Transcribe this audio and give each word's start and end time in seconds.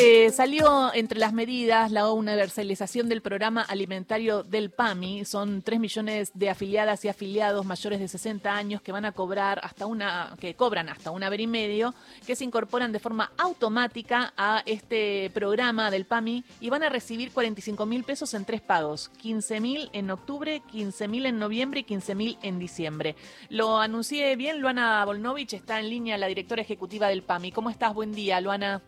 Eh, 0.00 0.30
salió 0.30 0.94
entre 0.94 1.18
las 1.18 1.32
medidas 1.32 1.90
la 1.90 2.12
universalización 2.12 3.08
del 3.08 3.20
programa 3.20 3.62
alimentario 3.62 4.44
del 4.44 4.70
PAMI. 4.70 5.24
Son 5.24 5.60
3 5.60 5.80
millones 5.80 6.30
de 6.34 6.50
afiliadas 6.50 7.04
y 7.04 7.08
afiliados 7.08 7.66
mayores 7.66 7.98
de 7.98 8.06
60 8.06 8.54
años 8.54 8.80
que 8.80 8.92
van 8.92 9.04
a 9.04 9.10
cobrar 9.10 9.60
hasta 9.64 9.86
una, 9.86 10.36
que 10.38 10.54
cobran 10.54 10.88
hasta 10.88 11.10
un 11.10 11.24
haber 11.24 11.40
y 11.40 11.48
medio, 11.48 11.94
que 12.24 12.36
se 12.36 12.44
incorporan 12.44 12.92
de 12.92 13.00
forma 13.00 13.32
automática 13.38 14.32
a 14.36 14.62
este 14.66 15.30
programa 15.34 15.90
del 15.90 16.04
PAMI 16.04 16.44
y 16.60 16.70
van 16.70 16.84
a 16.84 16.90
recibir 16.90 17.32
45 17.32 17.84
mil 17.84 18.04
pesos 18.04 18.34
en 18.34 18.44
tres 18.44 18.60
pagos: 18.60 19.08
15 19.20 19.60
mil 19.60 19.90
en 19.92 20.12
octubre, 20.12 20.62
15 20.70 21.08
mil 21.08 21.26
en 21.26 21.40
noviembre 21.40 21.80
y 21.80 21.84
15 21.84 22.14
mil 22.14 22.38
en 22.42 22.60
diciembre. 22.60 23.16
Lo 23.48 23.80
anuncié 23.80 24.36
bien, 24.36 24.60
Luana 24.60 25.04
Volnovich 25.04 25.54
está 25.54 25.80
en 25.80 25.90
línea, 25.90 26.16
la 26.18 26.28
directora 26.28 26.62
ejecutiva 26.62 27.08
del 27.08 27.24
PAMI. 27.24 27.50
¿Cómo 27.50 27.68
estás? 27.68 27.94
Buen 27.94 28.12
día, 28.12 28.40
Luana. 28.40 28.80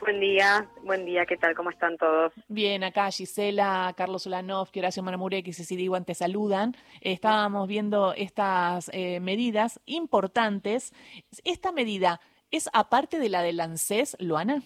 Buen 0.00 0.18
día, 0.18 0.66
buen 0.82 1.04
día, 1.04 1.26
¿qué 1.26 1.36
tal? 1.36 1.54
¿Cómo 1.54 1.68
están 1.68 1.98
todos? 1.98 2.32
Bien, 2.48 2.82
acá 2.84 3.10
Gisela, 3.10 3.92
Carlos 3.94 4.24
Ulanov, 4.24 4.68
Horacio 4.74 5.02
Manamurek 5.02 5.46
y 5.46 5.52
Ceci 5.52 5.76
Diwan 5.76 6.06
te 6.06 6.14
saludan. 6.14 6.74
Estábamos 7.02 7.68
viendo 7.68 8.14
estas 8.14 8.90
eh, 8.94 9.20
medidas 9.20 9.78
importantes. 9.84 10.94
¿Esta 11.44 11.70
medida 11.72 12.18
es 12.50 12.70
aparte 12.72 13.18
de 13.18 13.28
la 13.28 13.42
del 13.42 13.60
ANSES, 13.60 14.16
Luana? 14.20 14.62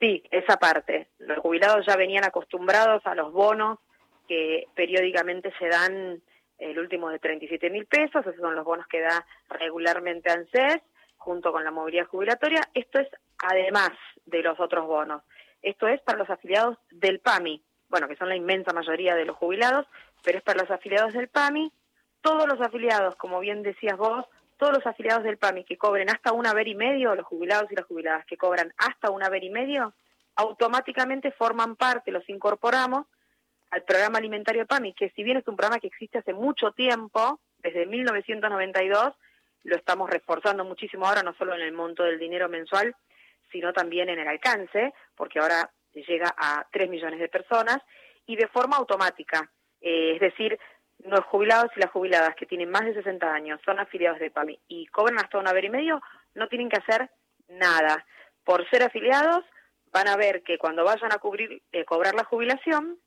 Sí, 0.00 0.22
es 0.30 0.48
aparte. 0.48 1.08
Los 1.18 1.38
jubilados 1.40 1.84
ya 1.86 1.96
venían 1.96 2.24
acostumbrados 2.24 3.04
a 3.04 3.14
los 3.14 3.32
bonos 3.32 3.80
que 4.28 4.64
periódicamente 4.74 5.52
se 5.58 5.68
dan, 5.68 6.22
el 6.58 6.78
último 6.78 7.10
de 7.10 7.18
37 7.18 7.68
mil 7.68 7.86
pesos, 7.86 8.26
esos 8.26 8.40
son 8.40 8.54
los 8.54 8.64
bonos 8.64 8.86
que 8.86 9.00
da 9.00 9.26
regularmente 9.50 10.30
ANSES 10.30 10.80
junto 11.22 11.52
con 11.52 11.64
la 11.64 11.70
movilidad 11.70 12.06
jubilatoria. 12.06 12.68
Esto 12.74 12.98
es 12.98 13.08
además 13.38 13.90
de 14.26 14.42
los 14.42 14.58
otros 14.60 14.86
bonos. 14.86 15.22
Esto 15.62 15.86
es 15.86 16.00
para 16.02 16.18
los 16.18 16.30
afiliados 16.30 16.76
del 16.90 17.20
PAMI, 17.20 17.62
bueno, 17.88 18.08
que 18.08 18.16
son 18.16 18.28
la 18.28 18.36
inmensa 18.36 18.72
mayoría 18.72 19.14
de 19.14 19.24
los 19.24 19.36
jubilados, 19.36 19.86
pero 20.24 20.38
es 20.38 20.44
para 20.44 20.62
los 20.62 20.70
afiliados 20.70 21.12
del 21.12 21.28
PAMI. 21.28 21.72
Todos 22.20 22.48
los 22.48 22.60
afiliados, 22.60 23.16
como 23.16 23.40
bien 23.40 23.62
decías 23.62 23.96
vos, 23.96 24.26
todos 24.56 24.72
los 24.72 24.86
afiliados 24.86 25.24
del 25.24 25.38
PAMI 25.38 25.64
que 25.64 25.78
cobren 25.78 26.10
hasta 26.10 26.32
un 26.32 26.46
haber 26.46 26.68
y 26.68 26.74
medio, 26.74 27.14
los 27.14 27.26
jubilados 27.26 27.70
y 27.70 27.76
las 27.76 27.86
jubiladas 27.86 28.24
que 28.26 28.36
cobran 28.36 28.72
hasta 28.76 29.10
un 29.10 29.22
haber 29.22 29.44
y 29.44 29.50
medio, 29.50 29.94
automáticamente 30.36 31.32
forman 31.32 31.76
parte, 31.76 32.10
los 32.10 32.28
incorporamos 32.28 33.06
al 33.70 33.82
programa 33.82 34.18
alimentario 34.18 34.66
PAMI, 34.66 34.92
que 34.94 35.10
si 35.10 35.22
bien 35.22 35.38
es 35.38 35.48
un 35.48 35.56
programa 35.56 35.80
que 35.80 35.86
existe 35.86 36.18
hace 36.18 36.32
mucho 36.32 36.72
tiempo, 36.72 37.40
desde 37.58 37.86
1992, 37.86 39.14
lo 39.64 39.76
estamos 39.76 40.10
reforzando 40.10 40.64
muchísimo 40.64 41.06
ahora, 41.06 41.22
no 41.22 41.34
solo 41.34 41.54
en 41.54 41.62
el 41.62 41.72
monto 41.72 42.02
del 42.02 42.18
dinero 42.18 42.48
mensual, 42.48 42.94
sino 43.50 43.72
también 43.72 44.08
en 44.08 44.18
el 44.18 44.28
alcance, 44.28 44.92
porque 45.14 45.38
ahora 45.38 45.70
llega 45.92 46.34
a 46.36 46.66
3 46.72 46.88
millones 46.88 47.20
de 47.20 47.28
personas, 47.28 47.78
y 48.26 48.36
de 48.36 48.48
forma 48.48 48.76
automática. 48.76 49.50
Eh, 49.80 50.14
es 50.14 50.20
decir, 50.20 50.58
los 51.04 51.24
jubilados 51.24 51.70
y 51.76 51.80
las 51.80 51.90
jubiladas 51.90 52.34
que 52.36 52.46
tienen 52.46 52.70
más 52.70 52.84
de 52.84 52.94
60 52.94 53.32
años 53.32 53.60
son 53.64 53.80
afiliados 53.80 54.20
de 54.20 54.30
PAMI 54.30 54.58
y 54.68 54.86
cobran 54.86 55.18
hasta 55.18 55.38
un 55.38 55.48
haber 55.48 55.64
y 55.64 55.70
medio, 55.70 56.00
no 56.34 56.48
tienen 56.48 56.68
que 56.68 56.78
hacer 56.78 57.10
nada. 57.48 58.04
Por 58.44 58.68
ser 58.70 58.82
afiliados, 58.82 59.44
van 59.92 60.08
a 60.08 60.16
ver 60.16 60.42
que 60.42 60.58
cuando 60.58 60.84
vayan 60.84 61.12
a 61.12 61.18
cubrir, 61.18 61.62
eh, 61.72 61.84
cobrar 61.84 62.14
la 62.14 62.24
jubilación, 62.24 62.98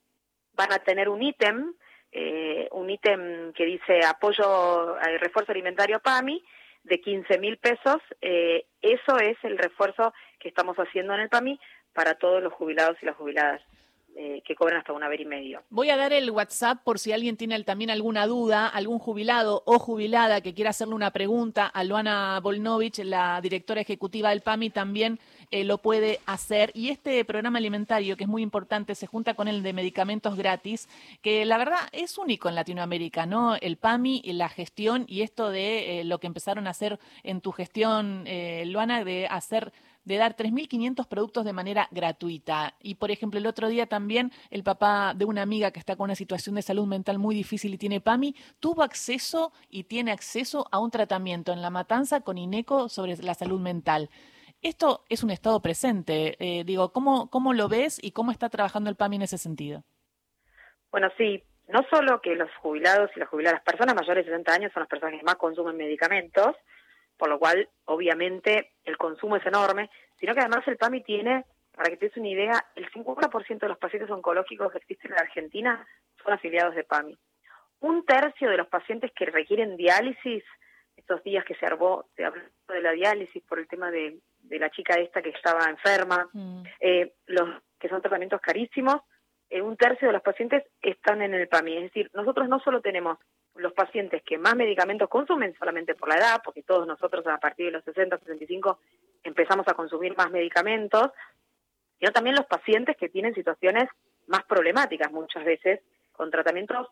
van 0.54 0.72
a 0.72 0.80
tener 0.80 1.10
un 1.10 1.22
ítem, 1.22 1.74
eh, 2.12 2.68
un 2.72 2.90
ítem 2.90 3.54
que 3.54 3.66
dice 3.66 4.06
apoyo 4.06 4.96
al 4.96 5.20
refuerzo 5.20 5.52
alimentario 5.52 6.00
PAMI, 6.00 6.44
de 6.86 7.02
15 7.02 7.38
mil 7.40 7.58
pesos. 7.58 7.98
Eh, 8.22 8.66
eso 8.82 9.18
es 9.18 9.38
el 9.44 9.58
refuerzo 9.58 10.14
que 10.40 10.48
estamos 10.48 10.78
haciendo 10.78 11.14
en 11.14 11.22
el 11.22 11.30
PAMI 11.30 11.60
para 11.94 12.16
todos 12.16 12.42
los 12.42 12.54
jubilados 12.54 12.98
y 13.02 13.06
las 13.06 13.16
jubiladas. 13.16 13.62
Eh, 14.18 14.42
que 14.46 14.56
cobran 14.56 14.80
hasta 14.80 14.94
un 14.94 15.04
haber 15.04 15.20
y 15.20 15.26
medio. 15.26 15.62
Voy 15.70 15.90
a 15.90 15.98
dar 15.98 16.14
el 16.14 16.32
WhatsApp 16.32 16.82
por 16.86 17.00
si 17.00 17.12
alguien 17.12 17.36
tiene 17.36 17.62
también 17.66 17.90
alguna 17.90 18.28
duda, 18.28 18.66
algún 18.66 18.98
jubilado 18.98 19.62
o 19.66 19.78
jubilada 19.78 20.40
que 20.40 20.54
quiera 20.54 20.70
hacerle 20.70 20.96
una 20.96 21.12
pregunta 21.12 21.68
a 21.68 21.84
Luana 21.84 22.40
Volnovich, 22.40 23.00
la 23.00 23.42
directora 23.42 23.82
ejecutiva 23.82 24.30
del 24.30 24.40
PAMI, 24.40 24.70
también 24.70 25.20
eh, 25.52 25.66
lo 25.66 25.80
puede 25.80 26.22
hacer. 26.28 26.72
Y 26.74 26.92
este 26.92 27.26
programa 27.26 27.58
alimentario, 27.58 28.16
que 28.16 28.24
es 28.24 28.30
muy 28.30 28.42
importante, 28.42 28.96
se 28.96 29.06
junta 29.06 29.34
con 29.34 29.50
el 29.50 29.62
de 29.64 29.74
medicamentos 29.74 30.38
gratis, 30.38 30.88
que 31.22 31.44
la 31.44 31.58
verdad 31.58 31.80
es 31.92 32.18
único 32.18 32.48
en 32.48 32.56
Latinoamérica, 32.56 33.26
¿no? 33.26 33.58
El 33.58 33.76
PAMI, 33.76 34.22
la 34.28 34.48
gestión 34.48 35.04
y 35.10 35.24
esto 35.24 35.50
de 35.50 36.00
eh, 36.00 36.04
lo 36.06 36.20
que 36.20 36.28
empezaron 36.28 36.68
a 36.68 36.70
hacer 36.70 37.00
en 37.24 37.42
tu 37.42 37.52
gestión, 37.52 38.24
Luana, 38.66 39.04
de 39.04 39.28
hacer 39.28 39.74
de 40.06 40.18
dar 40.18 40.36
3.500 40.36 41.08
productos 41.08 41.46
de 41.46 41.54
manera 41.54 41.88
gratuita. 41.92 42.76
Y, 42.82 42.96
por 42.96 43.12
ejemplo, 43.12 43.40
el 43.40 43.48
otro 43.48 43.68
día 43.68 43.88
también 43.88 44.32
el 44.50 44.64
papá 44.64 45.14
de 45.16 45.26
una 45.26 45.42
amiga 45.42 45.72
que 45.72 45.80
está 45.80 45.96
con 45.96 46.06
una 46.06 46.16
situación 46.16 46.56
de 46.56 46.62
salud 46.62 46.88
mental 46.88 47.20
muy 47.20 47.36
difícil 47.36 47.74
y 47.74 47.78
tiene 47.78 48.02
PAMI, 48.02 48.36
tuvo 48.60 48.84
acceso 48.84 49.52
y 49.70 49.86
tiene 49.86 50.12
acceso 50.12 50.68
a 50.72 50.80
un 50.80 50.92
tratamiento 50.92 51.52
en 51.52 51.62
La 51.62 51.70
Matanza 51.70 52.22
con 52.22 52.38
INECO 52.38 52.88
sobre 52.90 53.18
la 53.18 53.34
salud 53.34 53.60
mental. 53.60 54.10
Esto 54.62 55.04
es 55.10 55.24
un 55.24 55.32
estado 55.32 55.62
presente. 55.62 56.38
Eh, 56.40 56.64
digo, 56.64 56.92
¿cómo, 56.92 57.30
¿cómo 57.30 57.54
lo 57.54 57.68
ves 57.68 58.00
y 58.02 58.12
cómo 58.12 58.32
está 58.32 58.50
trabajando 58.50 58.90
el 58.90 58.96
PAMI 58.96 59.18
en 59.18 59.22
ese 59.24 59.38
sentido? 59.38 59.84
Bueno, 60.92 61.10
sí, 61.18 61.44
no 61.68 61.86
solo 61.90 62.22
que 62.22 62.36
los 62.36 62.50
jubilados 62.62 63.10
y 63.16 63.20
las 63.20 63.30
jubiladas, 63.30 63.60
las 63.60 63.66
personas 63.66 63.96
mayores 63.96 64.26
de 64.26 64.32
60 64.32 64.54
años 64.54 64.72
son 64.74 64.82
las 64.82 64.90
personas 64.90 65.20
que 65.20 65.26
más 65.26 65.36
consumen 65.36 65.76
medicamentos, 65.76 66.56
por 67.18 67.30
lo 67.30 67.40
cual 67.40 67.70
obviamente 67.86 68.74
el 68.84 68.98
consumo 68.98 69.38
es 69.38 69.46
enorme, 69.46 69.90
sino 70.20 70.34
que 70.34 70.42
además 70.42 70.68
el 70.68 70.78
PAMI 70.78 71.04
tiene, 71.04 71.46
para 71.72 71.90
que 71.90 71.98
te 71.98 72.08
des 72.08 72.18
una 72.18 72.30
idea, 72.30 72.66
el 72.76 72.90
50% 72.92 73.60
de 73.60 73.68
los 73.68 73.78
pacientes 73.78 74.10
oncológicos 74.10 74.72
que 74.72 74.78
existen 74.80 75.12
en 75.12 75.16
la 75.16 75.22
Argentina 75.22 75.88
son 76.24 76.34
afiliados 76.34 76.76
de 76.76 76.84
PAMI. 76.84 77.18
Un 77.82 78.06
tercio 78.06 78.50
de 78.50 78.58
los 78.58 78.68
pacientes 78.68 79.12
que 79.16 79.26
requieren 79.26 79.76
diálisis, 79.76 80.44
estos 80.96 81.24
días 81.24 81.44
que 81.46 81.56
se 81.56 81.66
habló, 81.66 82.08
de 82.16 82.82
la 82.82 82.92
diálisis 82.92 83.44
por 83.44 83.60
el 83.60 83.68
tema 83.68 83.92
de, 83.92 84.18
la 84.50 84.70
chica 84.70 84.96
esta 84.96 85.22
que 85.22 85.30
estaba 85.30 85.70
enferma, 85.70 86.30
mm. 86.32 86.64
eh, 86.80 87.14
los 87.28 87.62
que 87.80 87.90
son 87.90 88.02
tratamientos 88.02 88.42
carísimos, 88.42 89.02
eh, 89.50 89.62
un 89.62 89.78
tercio 89.78 90.08
de 90.08 90.14
los 90.14 90.22
pacientes 90.22 90.64
están 90.82 91.22
en 91.22 91.34
el 91.34 91.48
PAMI. 91.48 91.78
Es 91.78 91.84
decir, 91.84 92.10
nosotros 92.14 92.48
no 92.48 92.60
solo 92.60 92.82
tenemos 92.82 93.20
los 93.56 93.74
pacientes 93.74 94.22
que 94.24 94.38
más 94.38 94.56
medicamentos 94.56 95.10
consumen 95.10 95.56
solamente 95.58 95.96
por 95.96 96.10
la 96.10 96.18
edad, 96.18 96.42
porque 96.44 96.64
todos 96.64 96.86
nosotros 96.88 97.26
a 97.28 97.38
partir 97.38 97.68
de 97.68 97.72
los 97.72 97.84
60, 97.84 98.20
65 98.20 98.80
empezamos 99.24 99.68
a 99.68 99.74
consumir 99.74 100.16
más 100.16 100.30
medicamentos, 100.32 101.12
sino 102.00 102.12
también 102.12 102.36
los 102.36 102.46
pacientes 102.46 102.98
que 102.98 103.10
tienen 103.10 103.34
situaciones 103.34 103.90
más 104.28 104.44
problemáticas 104.44 105.12
muchas 105.12 105.46
veces, 105.46 105.82
con 106.12 106.32
tratamientos 106.32 106.88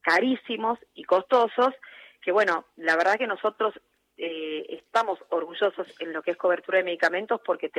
carísimos 0.00 0.78
y 0.94 1.04
costosos, 1.04 1.74
que 2.22 2.32
bueno, 2.32 2.66
la 2.76 2.96
verdad 2.96 3.16
que 3.16 3.26
nosotros 3.26 3.74
eh, 4.16 4.66
estamos 4.68 5.18
orgullosos 5.30 5.86
en 6.00 6.12
lo 6.12 6.22
que 6.22 6.32
es 6.32 6.36
cobertura 6.36 6.78
de 6.78 6.84
medicamentos 6.84 7.40
porque 7.44 7.70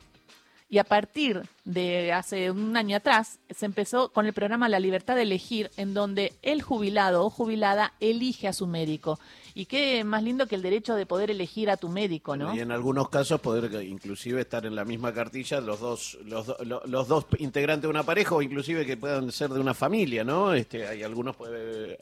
Y 0.69 0.79
a 0.79 0.83
partir 0.83 1.43
de 1.63 2.11
hace 2.11 2.51
un 2.51 2.75
año 2.75 2.97
atrás 2.97 3.39
se 3.49 3.65
empezó 3.65 4.09
con 4.11 4.25
el 4.25 4.33
programa 4.33 4.67
La 4.67 4.81
Libertad 4.81 5.15
de 5.15 5.21
Elegir, 5.21 5.71
en 5.77 5.93
donde 5.93 6.33
el 6.41 6.61
jubilado 6.61 7.25
o 7.25 7.29
jubilada 7.29 7.93
elige 8.01 8.49
a 8.49 8.53
su 8.53 8.67
médico. 8.67 9.17
Y 9.53 9.65
qué 9.65 10.03
más 10.03 10.23
lindo 10.23 10.45
que 10.45 10.55
el 10.55 10.61
derecho 10.61 10.95
de 10.95 11.05
poder 11.05 11.31
elegir 11.31 11.69
a 11.69 11.77
tu 11.77 11.87
médico, 11.87 12.35
¿no? 12.35 12.53
Y 12.53 12.59
en 12.59 12.71
algunos 12.71 13.07
casos 13.07 13.39
poder 13.39 13.81
inclusive 13.81 14.41
estar 14.41 14.65
en 14.65 14.75
la 14.75 14.83
misma 14.83 15.13
cartilla 15.13 15.61
los 15.61 15.79
dos 15.79 16.17
los, 16.25 16.53
los 16.61 17.07
dos 17.07 17.25
integrantes 17.39 17.83
de 17.83 17.87
una 17.87 18.03
pareja 18.03 18.35
o 18.35 18.41
inclusive 18.41 18.85
que 18.85 18.97
puedan 18.97 19.31
ser 19.31 19.49
de 19.49 19.61
una 19.61 19.73
familia, 19.73 20.25
¿no? 20.25 20.53
Este, 20.53 20.85
hay 20.85 21.01
algunos 21.01 21.37
eh, 21.49 21.97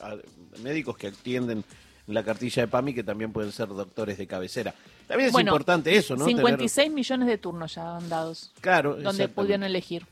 médicos 0.64 0.98
que 0.98 1.08
atienden 1.08 1.64
la 2.08 2.24
cartilla 2.24 2.64
de 2.64 2.68
PAMI 2.68 2.94
que 2.94 3.04
también 3.04 3.32
pueden 3.32 3.52
ser 3.52 3.68
doctores 3.68 4.18
de 4.18 4.28
cabecera. 4.28 4.74
También 5.08 5.30
es 5.30 5.40
importante 5.40 5.96
eso, 5.96 6.16
¿no? 6.16 6.26
56 6.26 6.92
millones 6.92 7.28
de 7.28 7.38
turnos 7.38 7.76
ya 7.76 7.98
han 7.98 8.10
dados. 8.10 8.52
Claro, 8.62 8.96
donde 8.96 9.28
pudieron 9.28 9.64
elegir. 9.64 10.06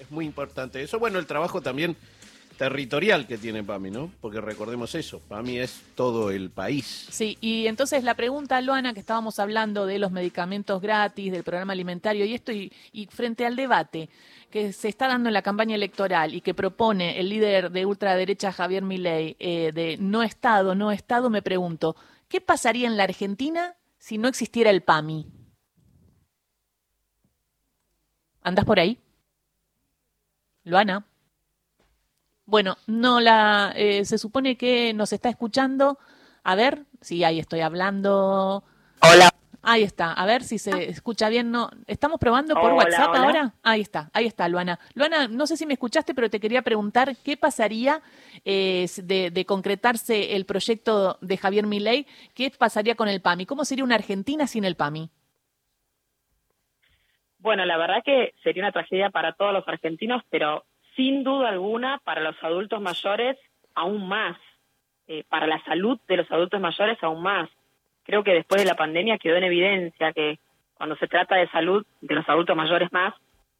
Es 0.00 0.10
muy 0.10 0.24
importante 0.26 0.82
eso. 0.82 0.98
Bueno, 0.98 1.18
el 1.18 1.26
trabajo 1.26 1.60
también 1.60 1.96
territorial 2.56 3.26
que 3.26 3.38
tiene 3.38 3.62
PAMI, 3.62 3.90
¿no? 3.90 4.10
Porque 4.20 4.40
recordemos 4.40 4.94
eso, 4.94 5.20
PAMI 5.20 5.58
es 5.58 5.82
todo 5.94 6.30
el 6.30 6.50
país. 6.50 7.06
Sí, 7.10 7.36
y 7.40 7.66
entonces 7.66 8.04
la 8.04 8.14
pregunta, 8.14 8.60
Luana, 8.60 8.94
que 8.94 9.00
estábamos 9.00 9.38
hablando 9.38 9.86
de 9.86 9.98
los 9.98 10.10
medicamentos 10.10 10.80
gratis, 10.80 11.32
del 11.32 11.44
programa 11.44 11.72
alimentario 11.72 12.24
y 12.24 12.34
esto, 12.34 12.52
y, 12.52 12.72
frente 13.10 13.46
al 13.46 13.56
debate 13.56 14.08
que 14.50 14.72
se 14.72 14.88
está 14.88 15.08
dando 15.08 15.28
en 15.28 15.34
la 15.34 15.42
campaña 15.42 15.74
electoral 15.74 16.34
y 16.34 16.40
que 16.40 16.54
propone 16.54 17.20
el 17.20 17.28
líder 17.28 17.70
de 17.70 17.84
ultraderecha 17.84 18.52
Javier 18.52 18.82
Milei 18.82 19.36
eh, 19.38 19.72
de 19.72 19.96
no 19.98 20.22
Estado, 20.22 20.74
no 20.74 20.92
Estado, 20.92 21.30
me 21.30 21.42
pregunto, 21.42 21.96
¿qué 22.28 22.40
pasaría 22.40 22.86
en 22.86 22.96
la 22.96 23.04
Argentina 23.04 23.76
si 23.98 24.18
no 24.18 24.28
existiera 24.28 24.70
el 24.70 24.82
PAMI? 24.82 25.26
¿Andás 28.42 28.64
por 28.64 28.78
ahí? 28.78 28.98
Luana. 30.64 31.04
Bueno, 32.46 32.76
no 32.86 33.20
la. 33.20 33.72
Eh, 33.76 34.04
se 34.04 34.18
supone 34.18 34.56
que 34.56 34.94
nos 34.94 35.12
está 35.12 35.28
escuchando. 35.28 35.98
A 36.44 36.54
ver, 36.54 36.84
sí, 37.00 37.24
ahí 37.24 37.40
estoy 37.40 37.60
hablando. 37.60 38.62
Hola. 39.02 39.30
Ahí 39.68 39.82
está, 39.82 40.12
a 40.12 40.24
ver 40.26 40.44
si 40.44 40.58
se 40.58 40.88
escucha 40.88 41.28
bien. 41.28 41.50
No, 41.50 41.68
estamos 41.88 42.20
probando 42.20 42.54
por 42.54 42.72
WhatsApp 42.74 43.12
ahora. 43.16 43.52
Ahí 43.64 43.80
está, 43.80 44.10
ahí 44.12 44.26
está, 44.26 44.48
Luana. 44.48 44.78
Luana, 44.94 45.26
no 45.26 45.44
sé 45.48 45.56
si 45.56 45.66
me 45.66 45.72
escuchaste, 45.72 46.14
pero 46.14 46.30
te 46.30 46.38
quería 46.38 46.62
preguntar 46.62 47.16
qué 47.24 47.36
pasaría 47.36 48.00
eh, 48.44 48.86
de, 49.02 49.32
de, 49.32 49.44
concretarse 49.44 50.36
el 50.36 50.46
proyecto 50.46 51.18
de 51.20 51.36
Javier 51.36 51.66
Milei, 51.66 52.06
qué 52.32 52.52
pasaría 52.56 52.94
con 52.94 53.08
el 53.08 53.20
PAMI, 53.20 53.44
cómo 53.44 53.64
sería 53.64 53.82
una 53.82 53.96
Argentina 53.96 54.46
sin 54.46 54.64
el 54.64 54.76
PAMI. 54.76 55.10
Bueno, 57.38 57.64
la 57.64 57.76
verdad 57.76 58.04
que 58.04 58.34
sería 58.44 58.62
una 58.62 58.72
tragedia 58.72 59.10
para 59.10 59.32
todos 59.32 59.52
los 59.52 59.66
argentinos, 59.66 60.22
pero 60.30 60.64
sin 60.96 61.22
duda 61.22 61.50
alguna 61.50 61.98
para 62.04 62.20
los 62.20 62.42
adultos 62.42 62.80
mayores 62.80 63.36
aún 63.74 64.08
más, 64.08 64.36
eh, 65.06 65.22
para 65.28 65.46
la 65.46 65.62
salud 65.64 66.00
de 66.08 66.16
los 66.16 66.30
adultos 66.32 66.60
mayores 66.60 66.98
aún 67.02 67.22
más. 67.22 67.48
Creo 68.04 68.24
que 68.24 68.32
después 68.32 68.60
de 68.60 68.66
la 68.66 68.74
pandemia 68.74 69.18
quedó 69.18 69.36
en 69.36 69.44
evidencia 69.44 70.12
que 70.12 70.38
cuando 70.74 70.96
se 70.96 71.06
trata 71.06 71.36
de 71.36 71.48
salud 71.48 71.86
de 72.00 72.14
los 72.14 72.28
adultos 72.28 72.56
mayores 72.56 72.92
más, 72.92 73.14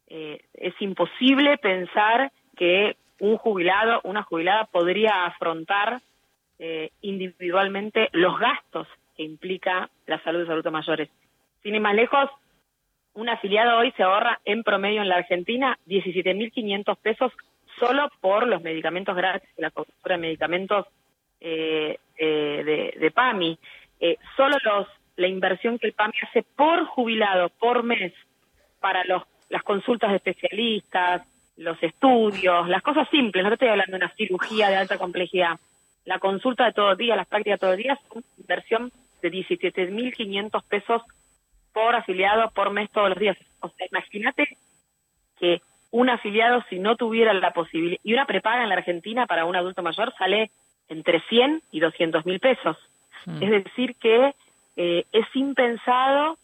eh, 0.08 0.40
es 0.54 0.74
imposible 0.80 1.58
pensar 1.58 2.32
que 2.56 2.96
un 3.18 3.36
jubilado, 3.36 4.00
una 4.04 4.22
jubilada 4.22 4.64
podría 4.64 5.26
afrontar 5.26 6.00
eh, 6.58 6.90
individualmente 7.00 8.08
los 8.12 8.38
gastos 8.38 8.88
que 9.16 9.22
implica 9.22 9.90
la 10.06 10.22
salud 10.22 10.38
de 10.38 10.44
los 10.44 10.52
adultos 10.52 10.72
mayores. 10.72 11.08
Sin 11.62 11.74
ir 11.74 11.80
más 11.80 11.94
lejos, 11.94 12.30
un 13.16 13.28
afiliado 13.30 13.78
hoy 13.78 13.92
se 13.96 14.02
ahorra 14.02 14.40
en 14.44 14.62
promedio 14.62 15.02
en 15.02 15.08
la 15.08 15.16
Argentina 15.16 15.78
17.500 15.86 16.96
pesos 16.98 17.32
solo 17.78 18.10
por 18.20 18.46
los 18.46 18.62
medicamentos 18.62 19.16
gratis 19.16 19.48
la 19.56 19.70
cobertura 19.70 20.16
de 20.16 20.20
medicamentos 20.20 20.86
eh, 21.40 21.98
eh, 22.18 22.92
de, 22.98 23.10
PAMI. 23.10 23.58
Eh, 24.00 24.18
solo 24.36 24.56
los 24.64 24.86
la 25.16 25.28
inversión 25.28 25.78
que 25.78 25.86
el 25.86 25.94
PAMI 25.94 26.12
hace 26.28 26.42
por 26.42 26.84
jubilado, 26.84 27.48
por 27.48 27.82
mes, 27.82 28.12
para 28.80 29.02
los, 29.04 29.22
las 29.48 29.62
consultas 29.62 30.10
de 30.10 30.16
especialistas, 30.16 31.22
los 31.56 31.82
estudios, 31.82 32.68
las 32.68 32.82
cosas 32.82 33.08
simples, 33.08 33.42
no 33.42 33.48
te 33.48 33.54
estoy 33.54 33.68
hablando 33.68 33.92
de 33.92 34.04
una 34.04 34.14
cirugía 34.14 34.68
de 34.68 34.76
alta 34.76 34.98
complejidad. 34.98 35.58
La 36.04 36.18
consulta 36.18 36.66
de 36.66 36.72
todo 36.74 36.92
el 36.92 36.98
día, 36.98 37.16
las 37.16 37.26
prácticas 37.26 37.58
de 37.58 37.66
todo 37.66 37.76
día, 37.76 37.98
una 38.10 38.24
inversión 38.38 38.92
de 39.22 39.32
17.500 39.32 40.62
pesos 40.64 41.02
por 41.76 41.94
afiliado 41.94 42.50
por 42.52 42.70
mes 42.70 42.90
todos 42.90 43.10
los 43.10 43.18
días. 43.18 43.36
O 43.60 43.68
sea, 43.68 43.86
imagínate 43.92 44.56
que 45.38 45.60
un 45.90 46.08
afiliado, 46.08 46.64
si 46.70 46.78
no 46.78 46.96
tuviera 46.96 47.34
la 47.34 47.50
posibilidad, 47.50 48.00
y 48.02 48.14
una 48.14 48.24
prepaga 48.24 48.62
en 48.62 48.70
la 48.70 48.76
Argentina 48.76 49.26
para 49.26 49.44
un 49.44 49.56
adulto 49.56 49.82
mayor 49.82 50.14
sale 50.16 50.50
entre 50.88 51.20
100 51.28 51.60
y 51.72 51.80
200 51.80 52.24
mil 52.24 52.40
pesos. 52.40 52.78
Mm. 53.26 53.42
Es 53.42 53.64
decir, 53.64 53.94
que 53.96 54.34
eh, 54.76 55.04
es 55.12 55.26
impensado 55.34 56.38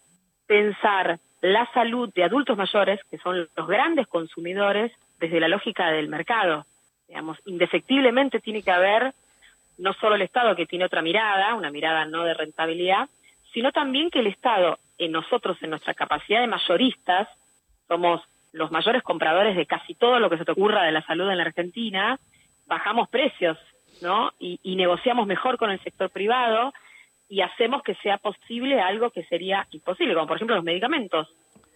pensar 0.47 1.19
la 1.41 1.67
salud 1.73 2.13
de 2.13 2.25
adultos 2.25 2.59
mayores, 2.59 3.01
que 3.11 3.17
son 3.17 3.49
los 3.57 3.67
grandes 3.67 4.07
consumidores, 4.09 4.93
desde 5.19 5.41
la 5.41 5.49
lógica 5.49 5.91
del 5.93 6.09
mercado. 6.09 6.67
Digamos, 7.09 7.39
indefectiblemente 7.47 8.41
tiene 8.41 8.63
que 8.63 8.71
haber 8.71 9.15
no 9.79 9.95
solo 9.95 10.17
el 10.17 10.23
Estado 10.23 10.55
que 10.55 10.67
tiene 10.67 10.85
otra 10.85 11.01
mirada, 11.01 11.55
una 11.55 11.71
mirada 11.71 12.05
no 12.05 12.25
de 12.25 12.35
rentabilidad, 12.35 13.09
sino 13.55 13.73
también 13.73 14.11
que 14.11 14.19
el 14.19 14.27
Estado 14.27 14.79
nosotros, 14.99 15.57
en 15.63 15.71
nuestra 15.71 15.95
capacidad 15.95 16.41
de 16.41 16.47
mayoristas, 16.47 17.29
somos 17.89 18.23
los 18.53 18.71
mayores 18.71 19.03
compradores 19.03 19.57
de 19.57 19.67
casi 19.67 19.95
todo 19.95 20.19
lo 20.19 20.31
que 20.31 20.39
se 20.39 20.45
te 20.45 20.53
ocurra 20.53 20.85
de 20.85 20.93
la 20.93 21.03
salud 21.03 21.31
en 21.31 21.39
la 21.39 21.45
Argentina, 21.45 22.19
bajamos 22.67 23.09
precios, 23.09 23.59
¿no? 24.03 24.33
Y, 24.39 24.77
negociamos 24.77 25.27
mejor 25.27 25.59
con 25.59 25.71
el 25.71 25.83
sector 25.83 26.11
privado 26.11 26.73
y 27.29 27.41
hacemos 27.41 27.83
que 27.83 27.95
sea 27.97 28.19
posible 28.19 28.81
algo 28.81 29.11
que 29.11 29.25
sería 29.25 29.67
imposible, 29.71 30.15
como 30.15 30.27
por 30.27 30.37
ejemplo 30.37 30.57
los 30.57 30.65
medicamentos. 30.65 31.29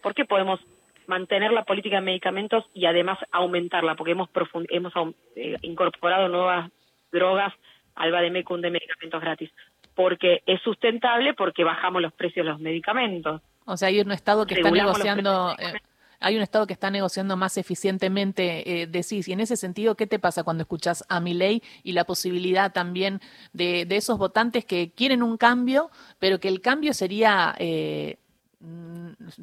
¿Por 0.03 0.13
qué 0.13 0.25
podemos 0.25 0.59
mantener 1.07 1.51
la 1.51 1.63
política 1.63 1.97
de 1.97 2.01
medicamentos 2.01 2.65
y 2.73 2.85
además 2.85 3.17
aumentarla? 3.31 3.95
Porque 3.95 4.11
hemos, 4.11 4.29
hemos 4.69 4.93
eh, 5.35 5.57
incorporado 5.61 6.27
nuevas 6.27 6.69
drogas 7.11 7.53
al 7.95 8.11
Bademecum 8.11 8.61
de 8.61 8.71
medicamentos 8.71 9.21
gratis 9.21 9.51
porque 9.97 10.43
es 10.45 10.61
sustentable 10.61 11.33
porque 11.33 11.63
bajamos 11.63 12.03
los 12.03 12.13
precios 12.13 12.45
de 12.45 12.51
los 12.51 12.61
medicamentos. 12.61 13.41
O 13.65 13.75
sea, 13.75 13.87
hay 13.87 13.99
un 13.99 14.11
Estado 14.11 14.45
que 14.45 14.53
está 14.53 14.69
negociando... 14.69 15.55
Eh, 15.57 15.73
hay 16.19 16.35
un 16.35 16.41
Estado 16.41 16.65
que 16.65 16.73
está 16.73 16.89
negociando 16.89 17.37
más 17.37 17.57
eficientemente, 17.57 18.81
eh, 18.81 18.87
decís, 18.87 19.27
y 19.27 19.33
en 19.33 19.39
ese 19.39 19.55
sentido, 19.55 19.95
¿qué 19.95 20.07
te 20.07 20.17
pasa 20.17 20.43
cuando 20.43 20.61
escuchas 20.61 21.05
a 21.09 21.19
mi 21.19 21.35
ley 21.35 21.61
y 21.83 21.91
la 21.91 22.05
posibilidad 22.05 22.73
también 22.73 23.19
de, 23.53 23.85
esos 23.89 24.17
votantes 24.17 24.65
que 24.65 24.91
quieren 24.95 25.21
un 25.21 25.37
cambio, 25.37 25.89
pero 26.17 26.39
que 26.39 26.47
el 26.47 26.61
cambio 26.61 26.93
sería 26.93 27.53
eh, 27.59 28.17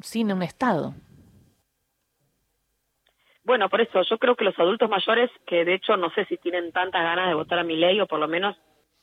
sin 0.01 0.33
un 0.33 0.43
Estado? 0.43 0.93
Bueno, 3.45 3.69
por 3.69 3.79
eso 3.79 4.01
yo 4.09 4.17
creo 4.17 4.35
que 4.35 4.43
los 4.43 4.59
adultos 4.59 4.89
mayores, 4.89 5.29
que 5.47 5.63
de 5.63 5.75
hecho 5.75 5.95
no 5.95 6.09
sé 6.11 6.25
si 6.25 6.37
tienen 6.37 6.73
tantas 6.73 7.03
ganas 7.03 7.29
de 7.29 7.35
votar 7.35 7.59
a 7.59 7.63
mi 7.63 7.77
ley, 7.77 8.01
o 8.01 8.07
por 8.07 8.19
lo 8.19 8.27
menos 8.27 8.57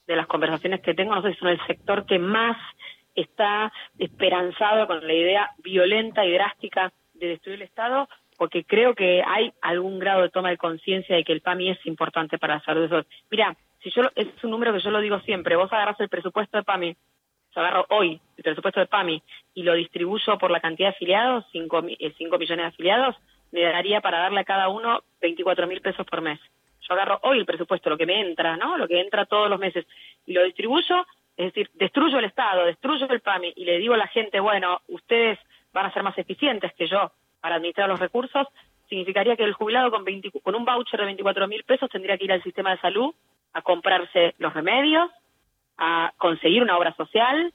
de 0.06 0.16
las 0.16 0.26
conversaciones 0.26 0.80
que 0.80 0.94
tengo, 0.94 1.14
no 1.14 1.23
sé 1.23 1.32
si 1.32 1.38
son 1.38 1.49
el 1.49 1.66
sector 1.66 2.06
que 2.06 2.18
más 2.18 2.56
está 3.14 3.73
esperanzado 3.99 4.87
con 4.87 5.06
la 5.06 5.12
idea 5.12 5.50
violenta 5.59 6.25
y 6.25 6.32
drástica 6.32 6.92
de 7.14 7.28
destruir 7.28 7.56
el 7.56 7.68
Estado, 7.68 8.09
porque 8.37 8.64
creo 8.64 8.94
que 8.94 9.23
hay 9.25 9.52
algún 9.61 9.99
grado 9.99 10.23
de 10.23 10.30
toma 10.30 10.50
de 10.50 10.56
conciencia 10.56 11.14
de 11.14 11.25
que 11.25 11.32
el 11.32 11.42
PAMI 11.42 11.71
es 11.71 11.87
importante 11.87 12.38
para 12.38 12.54
la 12.54 12.64
salud. 12.64 12.88
de 12.88 13.06
Mira, 13.30 13.56
si 13.82 13.90
yo 13.90 14.02
es 14.14 14.28
un 14.42 14.50
número 14.50 14.73
que 14.73 14.80
yo 14.80 14.90
lo 14.90 15.00
digo 15.00 15.21
siempre, 15.21 15.56
vos 15.56 15.73
agarras 15.73 16.00
el 16.00 16.09
presupuesto 16.09 16.56
de 16.56 16.64
PAMI, 16.64 16.97
yo 17.54 17.61
agarro 17.61 17.87
hoy 17.90 18.21
el 18.37 18.42
presupuesto 18.42 18.80
de 18.80 18.87
PAMI 18.87 19.23
y 19.54 19.62
lo 19.62 19.75
distribuyo 19.75 20.38
por 20.38 20.50
la 20.50 20.61
cantidad 20.61 20.88
de 20.88 20.97
afiliados, 20.97 21.44
5 21.52 21.82
cinco 22.16 22.38
millones 22.38 22.64
de 22.64 22.68
afiliados, 22.68 23.16
me 23.52 23.62
daría 23.62 24.00
para 24.00 24.18
darle 24.18 24.40
a 24.40 24.44
cada 24.44 24.68
uno 24.68 25.02
24 25.21 25.66
mil 25.66 25.80
pesos 25.82 26.06
por 26.06 26.23
mes 26.23 26.40
agarro 26.92 27.20
hoy 27.22 27.38
el 27.38 27.46
presupuesto, 27.46 27.90
lo 27.90 27.99
que 27.99 28.06
me 28.06 28.20
entra, 28.20 28.56
¿no? 28.56 28.76
Lo 28.76 28.87
que 28.87 29.00
entra 29.00 29.26
todos 29.26 29.49
los 29.49 29.58
meses 29.58 29.87
y 30.26 30.32
lo 30.32 30.44
distribuyo, 30.44 31.06
es 31.37 31.46
decir, 31.46 31.70
destruyo 31.75 32.18
el 32.18 32.26
Estado, 32.26 32.64
destruyo 32.64 33.08
el 33.08 33.20
PAMI 33.20 33.52
y 33.56 33.64
le 33.64 33.78
digo 33.78 33.94
a 33.94 33.99
la 33.99 34.06
gente, 34.06 34.40
bueno, 34.40 34.80
ustedes 34.88 35.38
van 35.72 35.87
a 35.87 35.92
ser 35.92 36.02
más 36.02 36.16
eficientes 36.18 36.72
que 36.75 36.87
yo 36.87 37.11
para 37.40 37.56
administrar 37.56 37.88
los 37.88 37.99
recursos, 37.99 38.46
significaría 38.88 39.37
que 39.37 39.44
el 39.44 39.54
jubilado 39.54 39.90
con, 39.90 40.04
con 40.42 40.54
un 40.54 40.64
voucher 40.64 41.00
de 41.00 41.06
24 41.06 41.49
mil 41.49 41.64
pesos 41.64 41.90
tendría 41.90 42.18
que 42.18 42.25
ir 42.25 42.32
al 42.32 42.42
sistema 42.42 42.70
de 42.72 42.80
salud 42.80 43.14
a 43.54 43.62
comprarse 43.62 44.34
los 44.38 44.52
remedios, 44.52 45.11
a 45.78 46.12
conseguir 46.18 46.62
una 46.62 46.76
obra 46.76 46.94
social 46.94 47.52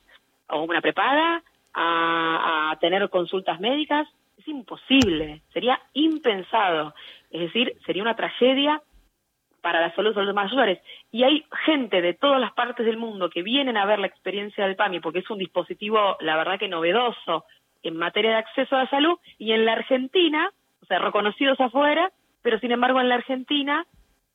o 0.49 0.63
una 0.63 0.81
prepaga, 0.81 1.43
a, 1.73 2.71
a 2.71 2.79
tener 2.79 3.07
consultas 3.09 3.59
médicas. 3.59 4.07
Es 4.37 4.47
imposible, 4.47 5.41
sería 5.53 5.79
impensado. 5.93 6.93
Es 7.29 7.41
decir, 7.41 7.75
sería 7.85 8.01
una 8.01 8.15
tragedia 8.15 8.81
para 9.67 9.81
la 9.81 9.93
salud 9.95 10.15
de 10.15 10.23
los 10.23 10.33
mayores. 10.33 10.79
Y 11.11 11.23
hay 11.23 11.43
gente 11.65 12.01
de 12.01 12.13
todas 12.13 12.39
las 12.39 12.53
partes 12.53 12.85
del 12.85 12.95
mundo 12.95 13.29
que 13.29 13.43
vienen 13.43 13.75
a 13.75 13.85
ver 13.85 13.99
la 13.99 14.07
experiencia 14.07 14.65
del 14.65 14.77
PAMI 14.77 15.01
porque 15.01 15.19
es 15.19 15.29
un 15.29 15.39
dispositivo, 15.39 16.15
la 16.21 16.37
verdad 16.37 16.57
que 16.57 16.69
novedoso, 16.69 17.43
en 17.83 17.97
materia 17.97 18.31
de 18.31 18.37
acceso 18.37 18.77
a 18.77 18.83
la 18.85 18.89
salud 18.89 19.19
y 19.37 19.51
en 19.51 19.65
la 19.65 19.73
Argentina, 19.73 20.49
o 20.81 20.85
sea, 20.85 20.99
reconocidos 20.99 21.59
afuera, 21.59 22.13
pero 22.41 22.59
sin 22.59 22.71
embargo 22.71 23.01
en 23.01 23.09
la 23.09 23.15
Argentina 23.15 23.85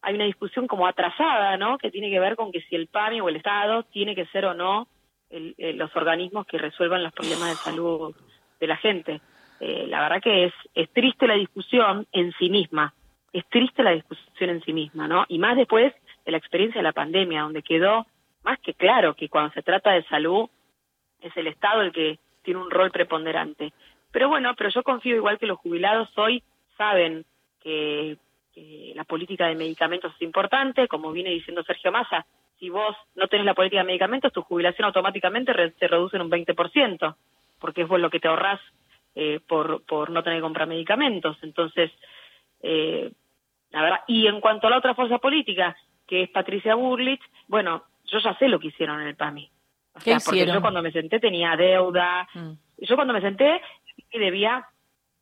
hay 0.02 0.16
una 0.16 0.26
discusión 0.26 0.66
como 0.66 0.86
atrasada, 0.86 1.56
¿no? 1.56 1.78
Que 1.78 1.90
tiene 1.90 2.10
que 2.10 2.20
ver 2.20 2.36
con 2.36 2.52
que 2.52 2.60
si 2.60 2.76
el 2.76 2.88
PAMI 2.88 3.22
o 3.22 3.30
el 3.30 3.36
Estado 3.36 3.84
tiene 3.84 4.14
que 4.14 4.26
ser 4.26 4.44
o 4.44 4.52
no 4.52 4.86
eh, 5.30 5.72
los 5.72 5.96
organismos 5.96 6.44
que 6.44 6.58
resuelvan 6.58 7.02
los 7.02 7.14
problemas 7.14 7.48
de 7.48 7.54
salud 7.54 8.14
de 8.60 8.66
la 8.66 8.76
gente. 8.76 9.22
Eh, 9.60 9.86
la 9.88 10.02
verdad 10.02 10.20
que 10.20 10.44
es, 10.44 10.52
es 10.74 10.90
triste 10.90 11.26
la 11.26 11.36
discusión 11.36 12.06
en 12.12 12.34
sí 12.38 12.50
misma, 12.50 12.92
es 13.32 13.46
triste 13.48 13.82
la 13.82 13.92
discusión 13.92 14.50
en 14.50 14.62
sí 14.62 14.72
misma, 14.72 15.08
¿no? 15.08 15.24
Y 15.28 15.38
más 15.38 15.56
después 15.56 15.92
de 16.24 16.32
la 16.32 16.38
experiencia 16.38 16.80
de 16.80 16.84
la 16.84 16.92
pandemia, 16.92 17.42
donde 17.42 17.62
quedó 17.62 18.06
más 18.42 18.58
que 18.60 18.74
claro 18.74 19.14
que 19.14 19.28
cuando 19.28 19.52
se 19.52 19.62
trata 19.62 19.92
de 19.92 20.04
salud 20.04 20.48
es 21.20 21.36
el 21.36 21.46
Estado 21.46 21.82
el 21.82 21.92
que 21.92 22.18
tiene 22.42 22.60
un 22.60 22.70
rol 22.70 22.90
preponderante. 22.90 23.72
Pero 24.10 24.28
bueno, 24.28 24.54
pero 24.56 24.70
yo 24.70 24.82
confío 24.82 25.16
igual 25.16 25.38
que 25.38 25.46
los 25.46 25.58
jubilados 25.58 26.08
hoy 26.18 26.42
saben 26.76 27.24
que, 27.60 28.18
la 28.94 29.04
política 29.04 29.46
de 29.46 29.54
medicamentos 29.54 30.12
es 30.14 30.20
importante, 30.20 30.86
como 30.86 31.10
viene 31.10 31.30
diciendo 31.30 31.62
Sergio 31.62 31.90
Massa, 31.90 32.26
si 32.58 32.68
vos 32.68 32.94
no 33.14 33.26
tenés 33.26 33.46
la 33.46 33.54
política 33.54 33.80
de 33.80 33.86
medicamentos, 33.86 34.30
tu 34.30 34.42
jubilación 34.42 34.84
automáticamente 34.84 35.54
se 35.78 35.88
reduce 35.88 36.16
en 36.16 36.22
un 36.22 36.30
20%, 36.30 37.16
porque 37.58 37.82
es 37.82 37.88
vos 37.88 37.98
lo 37.98 38.10
que 38.10 38.20
te 38.20 38.28
ahorrás 38.28 38.60
eh, 39.14 39.40
por, 39.48 39.82
por 39.86 40.10
no 40.10 40.22
tener 40.22 40.38
que 40.38 40.42
comprar 40.42 40.68
medicamentos. 40.68 41.38
Entonces, 41.40 41.90
eh, 42.62 43.10
la 43.72 43.82
verdad, 43.82 44.00
y 44.06 44.26
en 44.26 44.40
cuanto 44.40 44.66
a 44.66 44.70
la 44.70 44.78
otra 44.78 44.94
fuerza 44.94 45.18
política, 45.18 45.76
que 46.06 46.24
es 46.24 46.30
Patricia 46.30 46.74
Burlich, 46.74 47.22
bueno, 47.48 47.84
yo 48.04 48.18
ya 48.18 48.36
sé 48.38 48.48
lo 48.48 48.60
que 48.60 48.68
hicieron 48.68 49.00
en 49.00 49.08
el 49.08 49.16
PAMI. 49.16 49.50
O 49.94 50.00
sea, 50.00 50.18
porque 50.24 50.46
yo 50.46 50.60
cuando 50.60 50.82
me 50.82 50.92
senté 50.92 51.20
tenía 51.20 51.56
deuda. 51.56 52.26
Mm. 52.34 52.52
Yo 52.78 52.96
cuando 52.96 53.12
me 53.12 53.20
senté 53.20 53.60
debía 54.12 54.66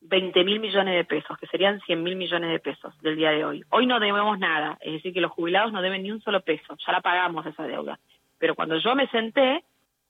20 0.01 0.45
mil 0.45 0.61
millones 0.61 0.95
de 0.95 1.05
pesos, 1.05 1.37
que 1.39 1.47
serían 1.47 1.81
100 1.81 2.03
mil 2.03 2.17
millones 2.17 2.51
de 2.51 2.59
pesos 2.59 2.99
del 3.03 3.17
día 3.17 3.31
de 3.31 3.45
hoy. 3.45 3.63
Hoy 3.71 3.87
no 3.87 4.01
debemos 4.01 4.39
nada, 4.39 4.79
es 4.81 4.95
decir, 4.95 5.13
que 5.13 5.21
los 5.21 5.31
jubilados 5.31 5.73
no 5.73 5.83
deben 5.83 6.03
ni 6.03 6.11
un 6.11 6.23
solo 6.23 6.41
peso, 6.41 6.77
ya 6.85 6.93
la 6.93 7.01
pagamos 7.01 7.47
esa 7.47 7.65
deuda. 7.65 7.99
Pero 8.39 8.55
cuando 8.55 8.79
yo 8.79 8.95
me 8.95 9.07
senté, 9.09 9.63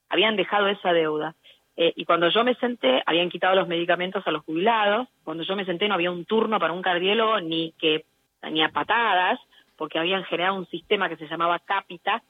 habían 0.09 0.37
dejado 0.37 0.69
esa 0.69 0.93
deuda. 0.93 1.35
Eh, 1.77 1.93
y 1.97 2.05
cuando 2.05 2.29
yo 2.29 2.45
me 2.45 2.55
senté, 2.57 3.03
habían 3.07 3.31
quitado 3.31 3.57
los 3.57 3.69
medicamentos 3.69 4.27
a 4.27 4.31
los 4.31 4.45
jubilados. 4.45 5.09
Cuando 5.25 5.45
yo 5.45 5.57
me 5.57 5.65
senté, 5.65 5.89
no 5.89 5.95
había 5.95 6.11
un 6.11 6.25
turno 6.25 6.59
para 6.61 6.73
un 6.73 6.83
cardiólogo 6.83 7.41
ni 7.41 7.73
que 7.79 8.05
ni 8.49 8.67
patadas, 8.69 9.39
porque 9.77 9.99
habían 9.99 10.25
generado 10.25 10.57
un 10.57 10.67
sistema 10.67 11.09
que 11.09 11.17
se 11.17 11.27
llamaba 11.27 11.59
Capita, 11.59 12.23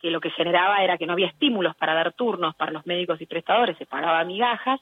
que 0.00 0.10
lo 0.10 0.20
que 0.20 0.30
generaba 0.30 0.82
era 0.82 0.98
que 0.98 1.06
no 1.06 1.12
había 1.12 1.28
estímulos 1.28 1.76
para 1.76 1.94
dar 1.94 2.12
turnos 2.12 2.54
para 2.56 2.72
los 2.72 2.86
médicos 2.86 3.20
y 3.20 3.26
prestadores, 3.26 3.78
se 3.78 3.86
pagaba 3.86 4.24
migajas, 4.24 4.80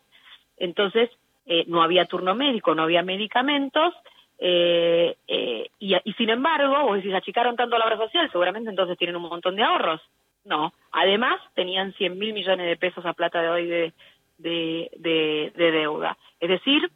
entonces 0.57 1.11
eh, 1.47 1.65
no 1.67 1.83
había 1.83 2.07
turno 2.07 2.35
médico, 2.35 2.75
no 2.75 2.83
había 2.83 3.03
medicamentos, 3.03 3.95
eh, 4.39 5.17
eh, 5.29 5.71
y, 5.79 6.13
sin 6.15 6.31
embargo, 6.31 6.85
vos 6.85 6.97
decís, 6.97 7.15
achicaron 7.15 7.57
tanto 7.57 7.77
la 7.77 7.85
obra 7.85 7.99
social, 7.99 8.31
seguramente 8.33 8.71
entonces 8.71 8.97
tienen 8.97 9.17
un 9.17 9.29
montón 9.29 9.57
de 9.57 9.63
ahorros. 9.63 10.01
No, 10.45 10.73
además 10.93 11.39
tenían 11.55 11.93
100 11.93 12.19
mil 12.19 12.33
millones 12.33 12.67
de 12.67 12.77
pesos 12.79 13.05
a 13.05 13.13
plata 13.13 13.43
de 13.43 13.49
hoy 13.51 13.93
de 14.39 15.53
deuda. 15.55 16.17
Es 16.41 16.49
decir, 16.49 16.91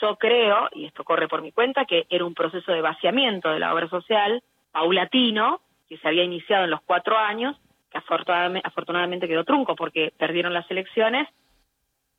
yo 0.00 0.16
creo, 0.16 0.68
y 0.72 0.86
esto 0.86 1.04
corre 1.04 1.28
por 1.28 1.42
mi 1.42 1.52
cuenta, 1.52 1.84
que 1.84 2.06
era 2.10 2.24
un 2.24 2.34
proceso 2.34 2.72
de 2.72 2.80
vaciamiento 2.80 3.50
de 3.50 3.58
la 3.58 3.72
obra 3.74 3.88
social 3.88 4.42
paulatino, 4.72 5.60
que 5.88 5.98
se 5.98 6.08
había 6.08 6.24
iniciado 6.24 6.64
en 6.64 6.70
los 6.70 6.82
cuatro 6.82 7.16
años, 7.16 7.56
que 7.90 7.98
afortunadamente, 7.98 9.28
quedó 9.28 9.44
trunco 9.44 9.74
porque 9.74 10.12
perdieron 10.16 10.52
las 10.52 10.70
elecciones. 10.70 11.28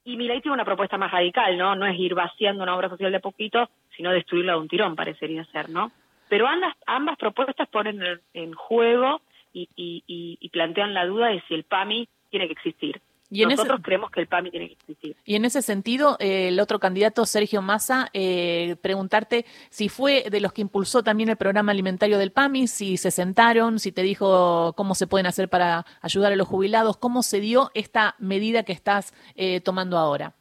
Y 0.04 0.18
Milei 0.18 0.42
tiene 0.42 0.56
una 0.56 0.66
propuesta 0.66 0.98
más 0.98 1.12
radical, 1.12 1.58
¿no? 1.58 1.76
No 1.76 1.86
es 1.86 1.98
ir 2.00 2.16
vaciando 2.16 2.64
una 2.64 2.76
obra 2.76 2.90
social 2.90 3.12
de 3.12 3.20
poquito, 3.20 3.70
sino 3.96 4.12
destruirla 4.12 4.54
de 4.54 4.60
un 4.60 4.68
tirón, 4.68 4.96
parecería 4.96 5.46
ser, 5.46 5.70
¿no? 5.70 5.92
Pero 6.28 6.48
ambas, 6.48 6.76
ambas 6.88 7.18
propuestas 7.18 7.68
ponen 7.70 8.02
en, 8.34 8.54
juego 8.54 9.22
y, 9.54 9.68
y 9.76 10.50
plantean 10.50 10.94
la 10.94 11.06
duda 11.06 11.28
de 11.28 11.42
si 11.48 11.54
el 11.54 11.64
PAMI 11.64 12.08
tiene 12.30 12.48
que 12.48 12.54
existir. 12.54 13.02
Y 13.32 13.46
Nosotros 13.46 13.82
creemos 13.84 14.10
que 14.10 14.22
el 14.22 14.28
PAMI 14.28 14.50
tiene 14.50 14.68
que 14.68 14.74
existir. 14.74 15.16
Y 15.24 15.36
en 15.36 15.46
ese 15.46 15.62
sentido, 15.62 16.18
eh, 16.20 16.48
el 16.48 16.60
otro 16.60 16.80
candidato, 16.80 17.26
Sergio 17.26 17.62
Massa, 17.62 18.10
eh, 18.14 18.76
preguntarte 18.82 19.46
si 19.70 19.88
fue 19.88 20.26
de 20.32 20.42
los 20.42 20.52
que 20.52 20.62
impulsó 20.62 21.04
también 21.04 21.30
el 21.30 21.38
programa 21.38 21.72
alimentario 21.72 22.18
del 22.18 22.32
PAMI, 22.32 22.68
si 22.68 22.98
se 22.98 23.12
sentaron, 23.12 23.78
si 23.78 23.92
te 23.92 24.02
dijo 24.02 24.74
cómo 24.76 24.96
se 24.96 25.06
pueden 25.06 25.28
hacer 25.28 25.48
para 25.48 25.86
ayudar 26.02 26.34
a 26.34 26.36
los 26.36 26.48
jubilados, 26.48 26.98
cómo 26.98 27.22
se 27.22 27.40
dio 27.40 27.70
esta 27.76 28.16
medida 28.18 28.64
que 28.64 28.74
estás 28.74 29.14
eh, 29.36 29.62
tomando 29.62 30.00
ahora. 30.00 30.34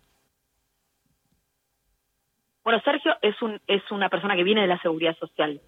Bueno, 2.65 2.81
Sergio 2.85 3.17
es, 3.21 3.41
un, 3.43 3.61
es 3.67 3.83
una 3.91 4.09
persona 4.09 4.35
que 4.35 4.45
viene 4.45 4.63
de 4.63 4.67
la 4.67 4.81
seguridad 4.81 5.17
social, 5.19 5.61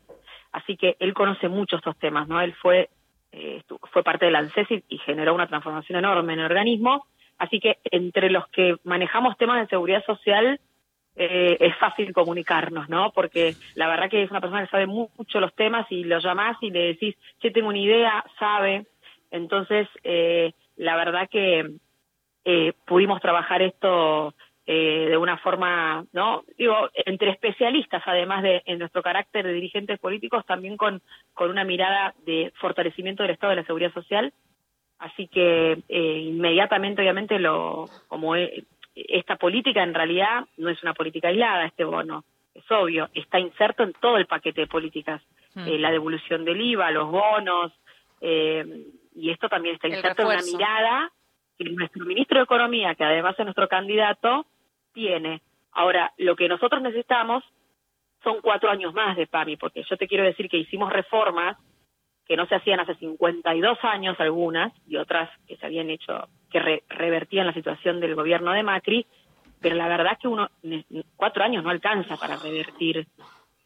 así 0.52 0.76
que 0.78 0.96
él 1.00 1.12
conoce 1.12 1.48
mucho 1.48 1.76
estos 1.76 1.98
temas, 1.98 2.28
¿no? 2.28 2.40
Él 2.40 2.54
fue 2.54 2.88
eh, 3.32 3.62
fue 3.92 4.02
parte 4.02 4.26
del 4.26 4.36
ANSES 4.36 4.68
y, 4.88 4.98
generó 4.98 5.34
una 5.34 5.46
transformación 5.46 5.98
enorme 5.98 6.32
en 6.32 6.40
el 6.40 6.46
organismo. 6.46 7.06
Así 7.38 7.60
que 7.60 7.78
entre 7.84 8.30
los 8.30 8.46
que 8.48 8.76
manejamos 8.84 9.36
temas 9.38 9.60
de 9.60 9.68
seguridad 9.68 10.04
social 10.04 10.60
eh, 11.16 11.56
es 11.60 11.76
fácil 11.76 12.12
comunicarnos, 12.12 12.88
¿no? 12.88 13.12
Porque 13.12 13.54
la 13.74 13.88
verdad 13.88 14.10
que 14.10 14.22
es 14.22 14.30
una 14.30 14.40
persona 14.40 14.62
que 14.64 14.70
sabe 14.70 14.86
mucho 14.86 15.40
los 15.40 15.54
temas 15.54 15.86
y 15.90 16.04
lo 16.04 16.18
llamás 16.18 16.56
y 16.60 16.70
le 16.70 16.88
decís, 16.88 17.16
che, 17.40 17.50
tengo 17.50 17.68
una 17.68 17.78
idea, 17.78 18.24
sabe. 18.38 18.86
Entonces, 19.30 19.88
eh, 20.02 20.52
la 20.76 20.96
verdad 20.96 21.28
que 21.30 21.76
pudimos 22.84 23.20
trabajar 23.20 23.62
esto 23.62 24.34
eh, 24.72 25.08
de 25.08 25.16
una 25.16 25.36
forma, 25.38 26.04
¿no? 26.12 26.44
Digo, 26.56 26.90
entre 26.94 27.30
especialistas, 27.30 28.04
además 28.06 28.44
de 28.44 28.62
en 28.66 28.78
nuestro 28.78 29.02
carácter 29.02 29.44
de 29.44 29.52
dirigentes 29.52 29.98
políticos, 29.98 30.46
también 30.46 30.76
con, 30.76 31.02
con 31.34 31.50
una 31.50 31.64
mirada 31.64 32.14
de 32.24 32.52
fortalecimiento 32.60 33.24
del 33.24 33.32
Estado 33.32 33.50
de 33.50 33.56
la 33.56 33.66
Seguridad 33.66 33.92
Social. 33.92 34.32
Así 35.00 35.26
que 35.26 35.82
eh, 35.88 36.18
inmediatamente, 36.18 37.02
obviamente, 37.02 37.40
lo 37.40 37.86
como 38.06 38.36
esta 38.94 39.34
política 39.34 39.82
en 39.82 39.92
realidad 39.92 40.44
no 40.56 40.70
es 40.70 40.80
una 40.84 40.94
política 40.94 41.26
aislada, 41.26 41.66
este 41.66 41.82
bono, 41.82 42.22
es 42.54 42.70
obvio, 42.70 43.08
está 43.12 43.40
inserto 43.40 43.82
en 43.82 43.92
todo 43.94 44.18
el 44.18 44.26
paquete 44.26 44.60
de 44.60 44.66
políticas, 44.68 45.20
hmm. 45.56 45.66
eh, 45.66 45.78
la 45.80 45.90
devolución 45.90 46.44
del 46.44 46.60
IVA, 46.60 46.92
los 46.92 47.10
bonos, 47.10 47.72
y 48.20 49.30
esto 49.30 49.48
también 49.48 49.74
está 49.74 49.88
inserto 49.88 50.22
en 50.22 50.28
una 50.28 50.42
mirada 50.42 51.10
que 51.58 51.64
nuestro 51.70 52.04
ministro 52.04 52.38
de 52.38 52.44
Economía, 52.44 52.94
que 52.94 53.02
además 53.02 53.34
es 53.36 53.44
nuestro 53.44 53.66
candidato, 53.66 54.46
tiene. 55.00 55.40
Ahora, 55.72 56.12
lo 56.18 56.36
que 56.36 56.48
nosotros 56.48 56.82
necesitamos 56.82 57.42
son 58.22 58.40
cuatro 58.42 58.70
años 58.70 58.92
más 58.92 59.16
de 59.16 59.26
PAMI, 59.26 59.56
porque 59.56 59.82
yo 59.88 59.96
te 59.96 60.06
quiero 60.06 60.24
decir 60.24 60.48
que 60.48 60.58
hicimos 60.58 60.92
reformas 60.92 61.56
que 62.26 62.36
no 62.36 62.46
se 62.46 62.54
hacían 62.54 62.80
hace 62.80 62.94
52 62.96 63.78
años 63.82 64.20
algunas 64.20 64.72
y 64.86 64.96
otras 64.96 65.30
que 65.48 65.56
se 65.56 65.66
habían 65.66 65.88
hecho, 65.90 66.28
que 66.50 66.82
revertían 66.88 67.46
la 67.46 67.54
situación 67.54 67.98
del 67.98 68.14
gobierno 68.14 68.52
de 68.52 68.62
Macri, 68.62 69.06
pero 69.60 69.74
la 69.74 69.88
verdad 69.88 70.12
es 70.12 70.18
que 70.18 70.28
uno, 70.28 70.48
cuatro 71.16 71.42
años 71.42 71.64
no 71.64 71.70
alcanza 71.70 72.16
para 72.18 72.36
revertir 72.36 73.06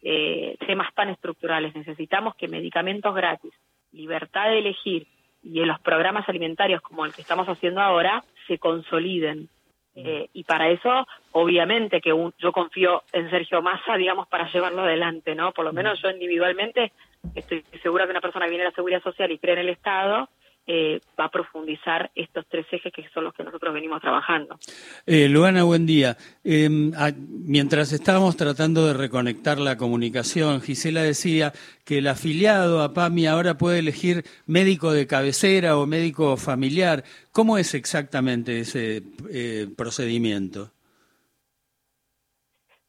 eh, 0.03 0.57
temas 0.67 0.95
tan 0.95 1.09
estructurales. 1.09 1.75
Necesitamos 1.75 2.37
que 2.37 2.49
medicamentos 2.49 3.15
gratis, 3.15 3.53
libertad 3.93 4.47
de 4.47 4.61
elegir 4.61 5.07
y 5.43 5.61
en 5.61 5.69
los 5.69 5.81
programas 5.81 6.29
alimentarios 6.29 6.81
como 6.81 7.05
el 7.05 7.13
que 7.13 7.23
estamos 7.23 7.49
haciendo 7.49 7.81
ahora 7.81 8.25
se 8.47 8.59
consoliden. 8.59 9.49
Eh, 9.97 10.29
y 10.33 10.43
para 10.45 10.71
eso, 10.71 11.07
obviamente, 11.33 12.01
que 12.01 12.11
yo 12.39 12.53
confío 12.53 13.03
en 13.13 13.31
Sergio 13.31 13.63
Massa, 13.63 13.97
digamos, 13.97 14.27
para 14.27 14.51
llevarlo 14.51 14.83
adelante, 14.83 15.35
¿no? 15.35 15.53
Por 15.53 15.65
lo 15.65 15.73
menos 15.73 16.01
yo 16.03 16.11
individualmente 16.11 16.93
estoy 17.35 17.65
segura 17.83 18.05
que 18.05 18.11
una 18.11 18.21
persona 18.21 18.47
que 18.47 18.51
viene 18.51 18.65
de 18.65 18.71
la 18.71 18.75
seguridad 18.75 19.03
social 19.03 19.31
y 19.31 19.39
cree 19.39 19.55
en 19.55 19.61
el 19.61 19.69
Estado 19.69 20.29
eh, 20.67 21.01
va 21.19 21.27
a 21.27 21.31
profundizar 21.31 22.11
estos 22.15 22.47
tres 22.49 22.67
ejes 22.73 22.93
que 22.93 23.09
son 23.11 23.25
los 23.25 23.35
que 23.35 23.45
nosotros 23.45 23.75
venimos 23.75 24.01
trabajando. 24.01 24.59
Eh, 25.07 25.29
Luana, 25.29 25.63
buen 25.65 25.85
día. 25.87 26.17
Em, 26.43 26.91
mientras 27.19 27.93
estábamos 27.93 28.37
tratando 28.37 28.87
de 28.87 28.95
reconectar 28.95 29.59
la 29.59 29.77
comunicación, 29.77 30.63
Gisela 30.63 31.03
decía 31.03 31.53
que 31.85 31.99
el 31.99 32.07
afiliado 32.07 32.83
a 32.83 32.95
PAMI 32.95 33.27
ahora 33.27 33.59
puede 33.59 33.81
elegir 33.81 34.25
médico 34.47 34.93
de 34.93 35.07
cabecera 35.07 35.77
o 35.77 35.87
médico 35.87 36.37
familiar. 36.37 37.05
¿Cómo 37.31 37.59
es 37.59 37.75
exactamente 37.75 38.61
ese 38.61 39.03
eh, 39.31 39.67
procedimiento? 39.77 40.71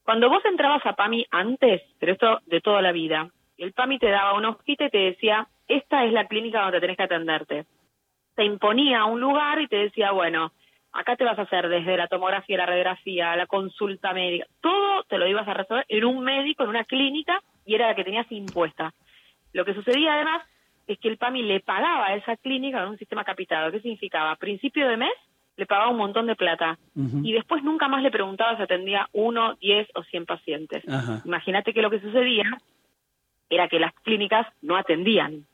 Cuando 0.03 0.29
vos 0.29 0.45
entrabas 0.45 0.85
a 0.85 0.93
PAMI 0.93 1.25
antes, 1.31 1.81
pero 1.99 2.13
esto 2.13 2.39
de 2.45 2.61
toda 2.61 2.81
la 2.81 2.91
vida, 2.91 3.29
el 3.57 3.73
PAMI 3.73 3.99
te 3.99 4.09
daba 4.09 4.37
una 4.37 4.49
hojita 4.49 4.85
y 4.85 4.89
te 4.89 4.97
decía 4.97 5.47
esta 5.67 6.05
es 6.05 6.13
la 6.13 6.27
clínica 6.27 6.61
donde 6.61 6.79
tenés 6.79 6.97
que 6.97 7.03
atenderte. 7.03 7.65
Te 8.35 8.43
imponía 8.43 9.05
un 9.05 9.19
lugar 9.19 9.61
y 9.61 9.67
te 9.67 9.77
decía, 9.77 10.11
bueno, 10.11 10.51
acá 10.91 11.15
te 11.15 11.23
vas 11.23 11.37
a 11.37 11.43
hacer 11.43 11.69
desde 11.69 11.97
la 11.97 12.07
tomografía, 12.07 12.57
la 12.57 12.65
radiografía, 12.65 13.35
la 13.35 13.47
consulta 13.47 14.13
médica, 14.13 14.45
todo 14.61 15.03
te 15.03 15.17
lo 15.17 15.27
ibas 15.27 15.47
a 15.47 15.53
resolver 15.53 15.85
en 15.87 16.05
un 16.05 16.23
médico, 16.23 16.63
en 16.63 16.69
una 16.69 16.85
clínica, 16.85 17.41
y 17.65 17.75
era 17.75 17.87
la 17.87 17.95
que 17.95 18.03
tenías 18.03 18.31
impuesta. 18.31 18.93
Lo 19.53 19.65
que 19.65 19.73
sucedía 19.73 20.13
además 20.13 20.41
es 20.87 20.99
que 20.99 21.07
el 21.07 21.17
PAMI 21.17 21.43
le 21.43 21.59
pagaba 21.61 22.07
a 22.07 22.15
esa 22.15 22.37
clínica 22.37 22.81
con 22.81 22.89
un 22.89 22.97
sistema 22.97 23.23
capitado. 23.23 23.71
¿Qué 23.71 23.79
significaba? 23.79 24.31
A 24.31 24.35
principio 24.35 24.87
de 24.87 24.97
mes 24.97 25.13
le 25.57 25.65
pagaba 25.65 25.89
un 25.89 25.97
montón 25.97 26.27
de 26.27 26.35
plata. 26.35 26.77
Y 27.23 27.33
después 27.33 27.63
nunca 27.63 27.87
más 27.87 28.03
le 28.03 28.11
preguntaba 28.11 28.55
si 28.55 28.63
atendía 28.63 29.07
uno, 29.13 29.55
diez 29.55 29.87
o 29.95 30.03
cien 30.03 30.25
pacientes. 30.25 30.83
Imagínate 31.25 31.73
que 31.73 31.81
lo 31.81 31.89
que 31.89 32.01
sucedía 32.01 32.45
era 33.49 33.67
que 33.67 33.79
las 33.79 33.93
clínicas 33.95 34.47
no 34.61 34.75
atendían. 34.75 35.45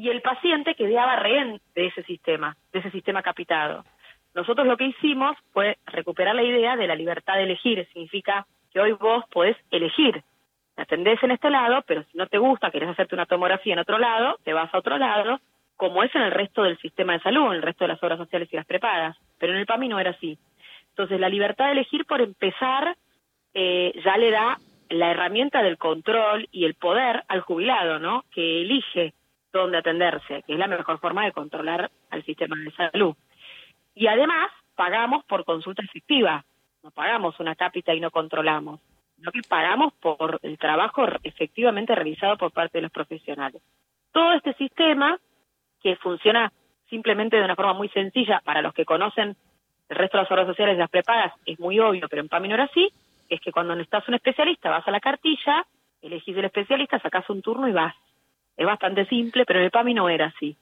Y 0.00 0.08
el 0.08 0.22
paciente 0.22 0.74
quedaba 0.76 1.16
rehén 1.16 1.60
de 1.74 1.88
ese 1.88 2.02
sistema, 2.04 2.56
de 2.72 2.78
ese 2.78 2.90
sistema 2.90 3.22
capitado. 3.22 3.84
Nosotros 4.34 4.66
lo 4.66 4.78
que 4.78 4.86
hicimos 4.86 5.36
fue 5.52 5.76
recuperar 5.84 6.34
la 6.34 6.42
idea 6.42 6.74
de 6.74 6.86
la 6.86 6.94
libertad 6.94 7.34
de 7.34 7.42
elegir. 7.42 7.86
Significa 7.92 8.46
que 8.72 8.80
hoy 8.80 8.92
vos 8.92 9.26
podés 9.30 9.58
elegir. 9.70 10.22
Te 10.74 10.82
atendés 10.84 11.22
en 11.22 11.32
este 11.32 11.50
lado, 11.50 11.84
pero 11.86 12.02
si 12.04 12.16
no 12.16 12.26
te 12.28 12.38
gusta, 12.38 12.70
querés 12.70 12.88
hacerte 12.88 13.14
una 13.14 13.26
tomografía 13.26 13.74
en 13.74 13.80
otro 13.80 13.98
lado, 13.98 14.38
te 14.42 14.54
vas 14.54 14.72
a 14.72 14.78
otro 14.78 14.96
lado, 14.96 15.38
como 15.76 16.02
es 16.02 16.14
en 16.14 16.22
el 16.22 16.30
resto 16.30 16.62
del 16.62 16.78
sistema 16.78 17.12
de 17.12 17.20
salud, 17.20 17.48
en 17.48 17.56
el 17.56 17.62
resto 17.62 17.84
de 17.84 17.88
las 17.88 18.02
obras 18.02 18.16
sociales 18.16 18.48
y 18.50 18.56
las 18.56 18.64
prepagas. 18.64 19.18
Pero 19.38 19.52
en 19.52 19.58
el 19.58 19.66
PAMI 19.66 19.88
no 19.88 20.00
era 20.00 20.12
así. 20.12 20.38
Entonces, 20.92 21.20
la 21.20 21.28
libertad 21.28 21.66
de 21.66 21.72
elegir, 21.72 22.06
por 22.06 22.22
empezar, 22.22 22.96
eh, 23.52 23.92
ya 24.02 24.16
le 24.16 24.30
da 24.30 24.56
la 24.88 25.10
herramienta 25.10 25.62
del 25.62 25.76
control 25.76 26.48
y 26.50 26.64
el 26.64 26.72
poder 26.72 27.22
al 27.28 27.42
jubilado, 27.42 27.98
¿no? 27.98 28.24
Que 28.32 28.62
elige 28.62 29.12
dónde 29.52 29.78
atenderse, 29.78 30.42
que 30.46 30.52
es 30.52 30.58
la 30.58 30.66
mejor 30.66 30.98
forma 30.98 31.24
de 31.24 31.32
controlar 31.32 31.90
al 32.10 32.24
sistema 32.24 32.56
de 32.56 32.70
salud. 32.72 33.14
Y 33.94 34.06
además, 34.06 34.50
pagamos 34.76 35.24
por 35.24 35.44
consulta 35.44 35.82
efectiva. 35.82 36.44
No 36.82 36.90
pagamos 36.90 37.38
una 37.40 37.54
cápita 37.54 37.92
y 37.92 38.00
no 38.00 38.10
controlamos, 38.10 38.80
sino 39.16 39.32
que 39.32 39.42
pagamos 39.46 39.92
por 39.94 40.40
el 40.42 40.56
trabajo 40.58 41.04
efectivamente 41.22 41.94
realizado 41.94 42.36
por 42.38 42.52
parte 42.52 42.78
de 42.78 42.82
los 42.82 42.92
profesionales. 42.92 43.60
Todo 44.12 44.32
este 44.32 44.54
sistema, 44.54 45.18
que 45.82 45.96
funciona 45.96 46.52
simplemente 46.88 47.36
de 47.36 47.44
una 47.44 47.56
forma 47.56 47.74
muy 47.74 47.88
sencilla 47.90 48.40
para 48.44 48.62
los 48.62 48.72
que 48.72 48.84
conocen 48.84 49.36
el 49.88 49.96
resto 49.96 50.16
de 50.16 50.22
las 50.22 50.32
obras 50.32 50.46
sociales 50.46 50.78
las 50.78 50.90
prepagas, 50.90 51.34
es 51.44 51.58
muy 51.58 51.78
obvio, 51.78 52.08
pero 52.08 52.22
en 52.22 52.28
PAMI 52.28 52.48
no 52.48 52.54
era 52.54 52.64
así, 52.64 52.88
es 53.28 53.40
que 53.40 53.52
cuando 53.52 53.74
necesitas 53.74 54.08
un 54.08 54.14
especialista 54.14 54.70
vas 54.70 54.86
a 54.86 54.90
la 54.90 55.00
cartilla, 55.00 55.66
elegís 56.00 56.36
el 56.36 56.44
especialista, 56.44 56.98
sacás 57.00 57.28
un 57.28 57.42
turno 57.42 57.68
y 57.68 57.72
vas. 57.72 57.94
Es 58.60 58.66
bastante 58.66 59.06
simple, 59.06 59.46
pero 59.46 59.58
en 59.58 59.64
el 59.64 59.70
PAMI 59.70 59.94
no 59.94 60.10
era 60.10 60.26
así. 60.26 60.54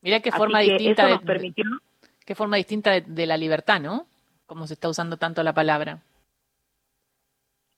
Mirá 0.00 0.20
qué 0.20 0.32
forma 0.32 0.60
distinta 0.60 1.04
de, 1.04 1.12
nos 1.12 1.22
permitió 1.22 1.64
qué 2.24 2.34
forma 2.34 2.56
distinta 2.56 2.92
de, 2.92 3.02
de 3.02 3.26
la 3.26 3.36
libertad, 3.36 3.78
¿no? 3.78 4.06
Como 4.46 4.66
se 4.66 4.72
está 4.72 4.88
usando 4.88 5.18
tanto 5.18 5.42
la 5.42 5.52
palabra. 5.52 5.98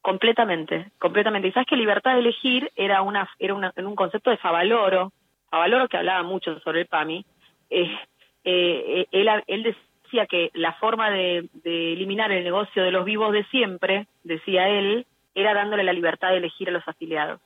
Completamente, 0.00 0.92
completamente. 1.00 1.48
Y 1.48 1.52
sabes 1.52 1.66
que 1.66 1.74
libertad 1.74 2.12
de 2.12 2.20
elegir 2.20 2.70
era 2.76 3.02
una 3.02 3.28
era 3.40 3.54
una, 3.54 3.72
en 3.74 3.88
un 3.88 3.96
concepto 3.96 4.30
de 4.30 4.36
Favaloro, 4.36 5.12
Favaloro 5.50 5.88
que 5.88 5.96
hablaba 5.96 6.22
mucho 6.22 6.60
sobre 6.60 6.82
el 6.82 6.86
PAMI. 6.86 7.26
eh, 7.70 7.98
eh, 8.44 9.06
él, 9.10 9.28
él 9.48 9.62
decía 9.64 10.26
que 10.26 10.52
la 10.54 10.74
forma 10.74 11.10
de, 11.10 11.48
de 11.64 11.94
eliminar 11.94 12.30
el 12.30 12.44
negocio 12.44 12.84
de 12.84 12.92
los 12.92 13.04
vivos 13.04 13.32
de 13.32 13.42
siempre, 13.46 14.06
decía 14.22 14.68
él, 14.68 15.04
era 15.34 15.52
dándole 15.52 15.82
la 15.82 15.92
libertad 15.92 16.30
de 16.30 16.36
elegir 16.36 16.68
a 16.68 16.72
los 16.72 16.86
afiliados. 16.86 17.40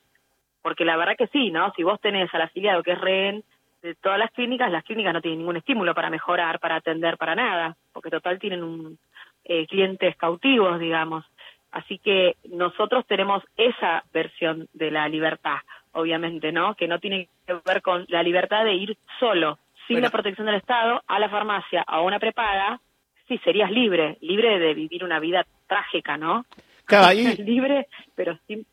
Porque 0.69 0.85
la 0.85 0.99
verdad 0.99 1.17
que 1.17 1.29
sí, 1.29 1.51
¿no? 1.51 1.73
Si 1.75 1.83
vos 1.83 1.99
tenés 1.99 2.29
al 2.35 2.43
afiliado 2.43 2.83
que 2.83 2.93
es 2.93 3.01
rehén 3.01 3.43
de 3.81 3.95
todas 3.95 4.19
las 4.19 4.31
clínicas, 4.33 4.71
las 4.71 4.85
clínicas 4.85 5.15
no 5.15 5.23
tienen 5.23 5.39
ningún 5.39 5.57
estímulo 5.57 5.95
para 5.95 6.11
mejorar, 6.11 6.61
para 6.61 6.75
atender, 6.77 7.17
para 7.17 7.35
nada, 7.35 7.75
porque 7.95 8.11
total 8.11 8.39
tienen 8.39 8.63
un 8.63 8.99
eh, 9.47 9.67
clientes 9.67 10.15
cautivos, 10.17 10.79
digamos. 10.79 11.25
Así 11.73 11.97
que 11.99 12.37
nosotros 12.51 13.07
tenemos 13.07 13.43
esa 13.57 14.05
versión 14.13 14.69
de 14.75 14.91
la 14.91 15.09
libertad, 15.09 15.57
obviamente, 15.93 16.53
¿no? 16.53 16.75
Que 16.75 16.87
no 16.87 16.99
tiene 16.99 17.31
que 17.47 17.55
ver 17.65 17.81
con 17.81 18.05
la 18.09 18.23
libertad 18.23 18.65
de 18.65 18.75
ir 18.75 18.99
solo, 19.19 19.59
sin 19.87 19.95
Bueno. 19.95 20.09
la 20.09 20.11
protección 20.11 20.45
del 20.49 20.57
Estado, 20.57 21.03
a 21.07 21.19
la 21.19 21.31
farmacia, 21.31 21.81
a 21.81 22.03
una 22.03 22.19
prepaga. 22.19 22.79
Sí, 23.27 23.39
serías 23.43 23.71
libre, 23.71 24.19
libre 24.21 24.59
de 24.59 24.75
vivir 24.75 25.03
una 25.03 25.19
vida 25.19 25.47
trágica, 25.67 26.19
¿no? 26.19 26.45
Claro, 26.85 27.07
ahí- 27.09 27.37
libre, 27.39 27.87
pero 28.15 28.39
sin 28.47 28.67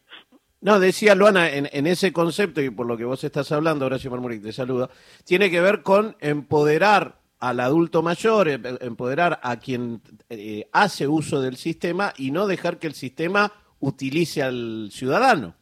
No, 0.66 0.80
decía 0.80 1.14
Luana, 1.14 1.48
en, 1.52 1.70
en 1.72 1.86
ese 1.86 2.12
concepto 2.12 2.60
y 2.60 2.72
por 2.72 2.88
lo 2.88 2.98
que 2.98 3.06
vos 3.06 3.24
estás 3.24 3.52
hablando, 3.52 3.86
Horacio 3.86 4.10
Marmuric 4.10 4.42
te 4.42 4.52
saluda, 4.52 4.90
tiene 5.24 5.52
que 5.52 5.62
ver 5.62 5.84
con 5.84 6.16
empoderar 6.20 7.20
al 7.40 7.60
adulto 7.60 8.02
mayor, 8.02 8.48
em- 8.48 8.64
empoderar 8.82 9.40
a 9.44 9.60
quien 9.60 10.02
eh, 10.28 10.68
hace 10.74 11.08
uso 11.08 11.40
del 11.40 11.58
sistema 11.58 12.14
y 12.18 12.32
no 12.32 12.48
dejar 12.48 12.80
que 12.80 12.88
el 12.88 12.96
sistema 12.96 13.52
utilice 13.80 14.42
al 14.42 14.88
ciudadano. 14.90 15.54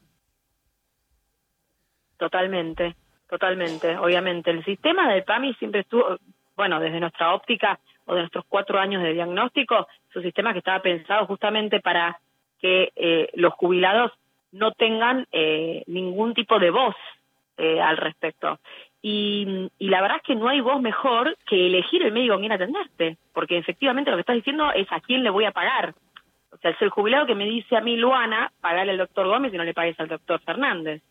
Totalmente, 2.15 2.95
totalmente, 3.29 3.97
obviamente. 3.97 4.51
El 4.51 4.63
sistema 4.63 5.11
del 5.11 5.25
PAMI 5.25 5.53
siempre 5.55 5.81
estuvo, 5.81 6.17
bueno, 6.55 6.79
desde 6.79 7.01
nuestra 7.01 7.35
óptica 7.35 7.77
o 8.05 8.13
de 8.13 8.21
nuestros 8.21 8.45
cuatro 8.47 8.79
años 8.79 9.03
de 9.03 9.11
diagnóstico, 9.11 9.85
es 10.09 10.15
un 10.15 10.23
sistema 10.23 10.53
que 10.53 10.59
estaba 10.59 10.81
pensado 10.81 11.25
justamente 11.25 11.81
para 11.81 12.21
que 12.61 12.93
eh, 12.95 13.27
los 13.33 13.53
jubilados 13.55 14.13
no 14.53 14.71
tengan 14.71 15.27
eh, 15.31 15.83
ningún 15.87 16.33
tipo 16.33 16.57
de 16.59 16.69
voz 16.69 16.95
eh, 17.57 17.81
al 17.81 17.97
respecto. 17.97 18.59
Y, 19.01 19.69
y 19.77 19.89
la 19.89 20.01
verdad 20.01 20.17
es 20.17 20.23
que 20.23 20.35
no 20.35 20.47
hay 20.47 20.61
voz 20.61 20.81
mejor 20.81 21.37
que 21.45 21.67
elegir 21.67 22.03
el 22.03 22.13
médico 22.13 22.35
con 22.35 22.41
quien 22.41 22.53
atenderte, 22.53 23.17
porque 23.33 23.57
efectivamente 23.57 24.09
lo 24.09 24.17
que 24.17 24.21
estás 24.21 24.37
diciendo 24.37 24.71
es 24.71 24.89
a 24.91 25.01
quién 25.01 25.23
le 25.23 25.29
voy 25.29 25.43
a 25.45 25.51
pagar. 25.51 25.93
O 26.51 26.57
sea, 26.57 26.71
es 26.71 26.81
el 26.81 26.89
jubilado 26.89 27.25
que 27.25 27.35
me 27.35 27.45
dice 27.45 27.75
a 27.75 27.81
mí, 27.81 27.97
Luana, 27.97 28.51
pagarle 28.61 28.93
al 28.93 28.97
doctor 28.99 29.27
Gómez 29.27 29.53
y 29.53 29.57
no 29.57 29.63
le 29.65 29.73
pagues 29.73 29.99
al 29.99 30.07
doctor 30.07 30.39
Fernández 30.41 31.01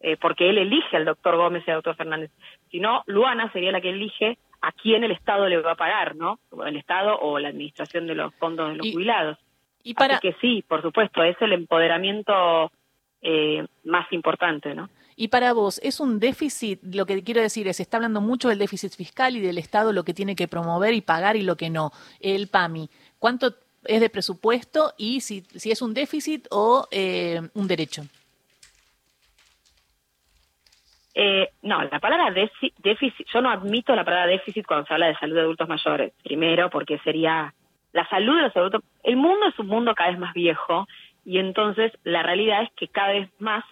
eh, 0.00 0.16
porque 0.16 0.48
él 0.50 0.58
elige 0.58 0.96
al 0.96 1.04
doctor 1.04 1.36
Gómez 1.36 1.62
y 1.66 1.70
al 1.70 1.76
doctor 1.78 1.96
Fernández. 1.96 2.30
Si 2.70 2.80
no, 2.80 3.02
Luana 3.06 3.50
sería 3.52 3.72
la 3.72 3.80
que 3.80 3.90
elige 3.90 4.38
a 4.60 4.72
quién 4.72 5.04
el 5.04 5.12
Estado 5.12 5.48
le 5.48 5.58
va 5.58 5.72
a 5.72 5.76
pagar, 5.76 6.16
¿no? 6.16 6.38
El 6.66 6.76
Estado 6.76 7.18
o 7.18 7.38
la 7.38 7.48
administración 7.48 8.06
de 8.06 8.14
los 8.14 8.34
fondos 8.34 8.70
de 8.70 8.76
los 8.76 8.86
Y- 8.86 8.92
jubilados. 8.92 9.38
Y 9.82 9.94
para, 9.94 10.16
Así 10.16 10.28
que 10.32 10.36
sí, 10.40 10.64
por 10.66 10.82
supuesto, 10.82 11.22
es 11.22 11.36
el 11.40 11.52
empoderamiento 11.52 12.72
eh, 13.22 13.64
más 13.84 14.10
importante, 14.12 14.74
¿no? 14.74 14.88
y 15.18 15.28
para 15.28 15.54
vos, 15.54 15.80
¿es 15.82 15.98
un 15.98 16.20
déficit? 16.20 16.78
Lo 16.94 17.06
que 17.06 17.24
quiero 17.24 17.40
decir 17.40 17.66
es, 17.68 17.78
se 17.78 17.82
está 17.82 17.96
hablando 17.96 18.20
mucho 18.20 18.50
del 18.50 18.58
déficit 18.58 18.92
fiscal 18.94 19.34
y 19.34 19.40
del 19.40 19.56
Estado, 19.56 19.94
lo 19.94 20.04
que 20.04 20.12
tiene 20.12 20.36
que 20.36 20.46
promover 20.46 20.92
y 20.92 21.00
pagar 21.00 21.36
y 21.36 21.42
lo 21.42 21.56
que 21.56 21.70
no. 21.70 21.90
El 22.20 22.48
PAMI, 22.48 22.90
¿cuánto 23.18 23.54
es 23.86 24.00
de 24.02 24.10
presupuesto 24.10 24.92
y 24.98 25.22
si, 25.22 25.40
si 25.54 25.70
es 25.70 25.80
un 25.80 25.94
déficit 25.94 26.46
o 26.50 26.86
eh, 26.90 27.40
un 27.54 27.66
derecho? 27.66 28.02
Eh, 31.14 31.48
no, 31.62 31.82
la 31.84 31.98
palabra 31.98 32.28
défi- 32.30 32.74
déficit, 32.78 33.26
yo 33.32 33.40
no 33.40 33.50
admito 33.50 33.96
la 33.96 34.04
palabra 34.04 34.26
déficit 34.26 34.66
cuando 34.66 34.86
se 34.86 34.92
habla 34.92 35.06
de 35.06 35.16
salud 35.16 35.34
de 35.36 35.40
adultos 35.40 35.66
mayores. 35.68 36.12
Primero, 36.22 36.68
porque 36.68 36.98
sería 36.98 37.54
la 37.94 38.06
salud 38.10 38.36
de 38.36 38.42
los 38.42 38.56
adultos. 38.56 38.82
El 39.02 39.16
mundo 39.16 39.46
es 39.48 39.58
un 39.58 39.68
mundo 39.68 39.94
cada 39.94 40.10
vez 40.10 40.18
más 40.18 40.34
viejo 40.34 40.86
y 41.26 41.40
entonces 41.40 41.92
la 42.04 42.22
realidad 42.22 42.62
es 42.62 42.70
que 42.76 42.86
cada 42.86 43.08
vez 43.08 43.28
más 43.40 43.64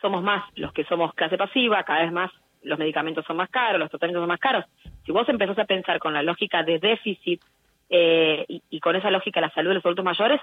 somos 0.00 0.22
más 0.22 0.42
los 0.56 0.72
que 0.72 0.84
somos 0.84 1.12
clase 1.12 1.36
pasiva, 1.36 1.84
cada 1.84 2.00
vez 2.00 2.10
más 2.10 2.30
los 2.62 2.78
medicamentos 2.78 3.24
son 3.26 3.36
más 3.36 3.50
caros, 3.50 3.78
los 3.78 3.90
tratamientos 3.90 4.22
son 4.22 4.28
más 4.28 4.40
caros. 4.40 4.64
Si 5.04 5.12
vos 5.12 5.28
empezás 5.28 5.58
a 5.58 5.66
pensar 5.66 5.98
con 5.98 6.14
la 6.14 6.22
lógica 6.22 6.62
de 6.62 6.78
déficit 6.78 7.42
eh, 7.90 8.46
y, 8.48 8.80
con 8.80 8.96
esa 8.96 9.10
lógica 9.10 9.42
la 9.42 9.50
salud 9.50 9.70
de 9.70 9.74
los 9.74 9.84
adultos 9.84 10.06
mayores, 10.06 10.40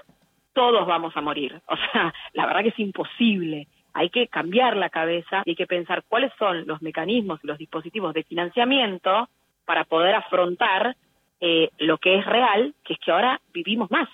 todos 0.52 0.86
vamos 0.86 1.14
a 1.16 1.20
morir. 1.20 1.60
O 1.66 1.76
sea, 1.76 2.14
la 2.32 2.46
verdad 2.46 2.62
que 2.62 2.68
es 2.68 2.78
imposible. 2.78 3.66
Hay 3.92 4.10
que 4.10 4.28
cambiar 4.28 4.76
la 4.76 4.90
cabeza 4.90 5.42
y 5.44 5.50
hay 5.50 5.56
que 5.56 5.66
pensar 5.66 6.04
cuáles 6.08 6.32
son 6.38 6.68
los 6.68 6.80
mecanismos 6.82 7.40
y 7.42 7.48
los 7.48 7.58
dispositivos 7.58 8.14
de 8.14 8.22
financiamiento 8.22 9.28
para 9.64 9.82
poder 9.84 10.14
afrontar 10.14 10.94
eh, 11.40 11.70
lo 11.78 11.98
que 11.98 12.14
es 12.16 12.24
real, 12.24 12.74
que 12.84 12.92
es 12.92 13.00
que 13.00 13.10
ahora 13.10 13.40
vivimos 13.52 13.90
más 13.90 14.08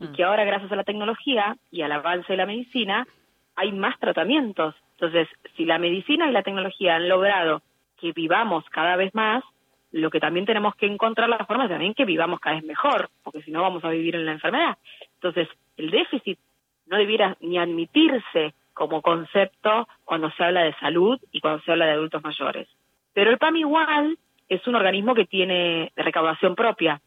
y 0.00 0.08
que 0.08 0.24
ahora 0.24 0.44
gracias 0.44 0.72
a 0.72 0.76
la 0.76 0.84
tecnología 0.84 1.56
y 1.70 1.82
al 1.82 1.92
avance 1.92 2.32
de 2.32 2.36
la 2.36 2.46
medicina 2.46 3.06
hay 3.54 3.72
más 3.72 3.98
tratamientos. 3.98 4.74
Entonces, 4.92 5.28
si 5.56 5.64
la 5.64 5.78
medicina 5.78 6.28
y 6.28 6.32
la 6.32 6.42
tecnología 6.42 6.96
han 6.96 7.08
logrado 7.08 7.62
que 7.98 8.12
vivamos 8.12 8.64
cada 8.70 8.96
vez 8.96 9.14
más, 9.14 9.44
lo 9.92 10.10
que 10.10 10.20
también 10.20 10.46
tenemos 10.46 10.74
que 10.76 10.86
encontrar 10.86 11.28
la 11.28 11.44
forma 11.44 11.64
es 11.64 11.70
también 11.70 11.94
que 11.94 12.04
vivamos 12.04 12.40
cada 12.40 12.56
vez 12.56 12.64
mejor, 12.64 13.10
porque 13.22 13.42
si 13.42 13.50
no 13.50 13.62
vamos 13.62 13.84
a 13.84 13.90
vivir 13.90 14.14
en 14.14 14.24
la 14.24 14.32
enfermedad. 14.32 14.78
Entonces, 15.14 15.48
el 15.76 15.90
déficit 15.90 16.38
no 16.86 16.96
debiera 16.96 17.36
ni 17.40 17.58
admitirse 17.58 18.54
como 18.72 19.02
concepto 19.02 19.88
cuando 20.04 20.30
se 20.30 20.44
habla 20.44 20.62
de 20.62 20.74
salud 20.74 21.20
y 21.32 21.40
cuando 21.40 21.62
se 21.62 21.72
habla 21.72 21.86
de 21.86 21.92
adultos 21.92 22.22
mayores. 22.22 22.68
Pero 23.12 23.30
el 23.30 23.38
PAM 23.38 23.56
igual 23.56 24.16
es 24.48 24.66
un 24.66 24.74
organismo 24.74 25.14
que 25.14 25.26
tiene 25.26 25.92
recaudación 25.96 26.54
propia. 26.54 27.00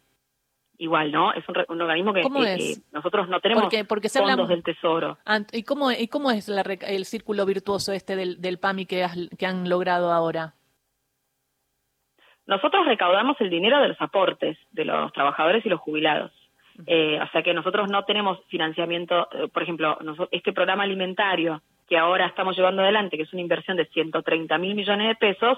Igual, 0.77 1.11
¿no? 1.11 1.31
Es 1.33 1.47
un, 1.47 1.55
un 1.69 1.81
organismo 1.81 2.13
que, 2.13 2.21
¿Cómo 2.23 2.41
que- 2.41 2.53
es? 2.55 2.79
que 2.79 2.83
nosotros 2.95 3.29
no 3.29 3.39
tenemos 3.39 3.63
Porque, 3.65 3.85
porque 3.85 4.09
fondos 4.09 4.49
del 4.49 4.63
tesoro. 4.63 5.17
¿Y 5.51 5.63
cómo, 5.63 5.91
y 5.91 6.07
cómo 6.07 6.31
es 6.31 6.47
la 6.49 6.61
el 6.61 7.05
círculo 7.05 7.45
virtuoso 7.45 7.93
este 7.93 8.15
del, 8.15 8.41
del 8.41 8.57
PAMI 8.57 8.85
que, 8.85 9.03
has- 9.03 9.29
que 9.37 9.45
han 9.45 9.69
logrado 9.69 10.11
ahora? 10.11 10.55
Nosotros 12.45 12.85
recaudamos 12.85 13.39
el 13.39 13.49
dinero 13.49 13.79
de 13.81 13.89
los 13.89 14.01
aportes 14.01 14.57
de 14.71 14.85
los 14.85 15.13
trabajadores 15.13 15.65
y 15.65 15.69
los 15.69 15.79
jubilados. 15.79 16.31
Eh, 16.87 17.19
o 17.21 17.27
sea 17.31 17.43
que 17.43 17.53
nosotros 17.53 17.87
no 17.89 18.03
tenemos 18.03 18.39
financiamiento, 18.47 19.27
eh, 19.31 19.47
por 19.47 19.63
ejemplo, 19.63 19.97
noso- 20.01 20.27
este 20.31 20.51
programa 20.53 20.83
alimentario 20.83 21.61
que 21.87 21.97
ahora 21.97 22.25
estamos 22.25 22.57
llevando 22.57 22.81
adelante, 22.81 23.15
que 23.15 23.23
es 23.23 23.31
una 23.33 23.41
inversión 23.43 23.77
de 23.77 23.85
130 23.85 24.57
mil 24.57 24.73
millones 24.73 25.07
de 25.07 25.15
pesos, 25.15 25.57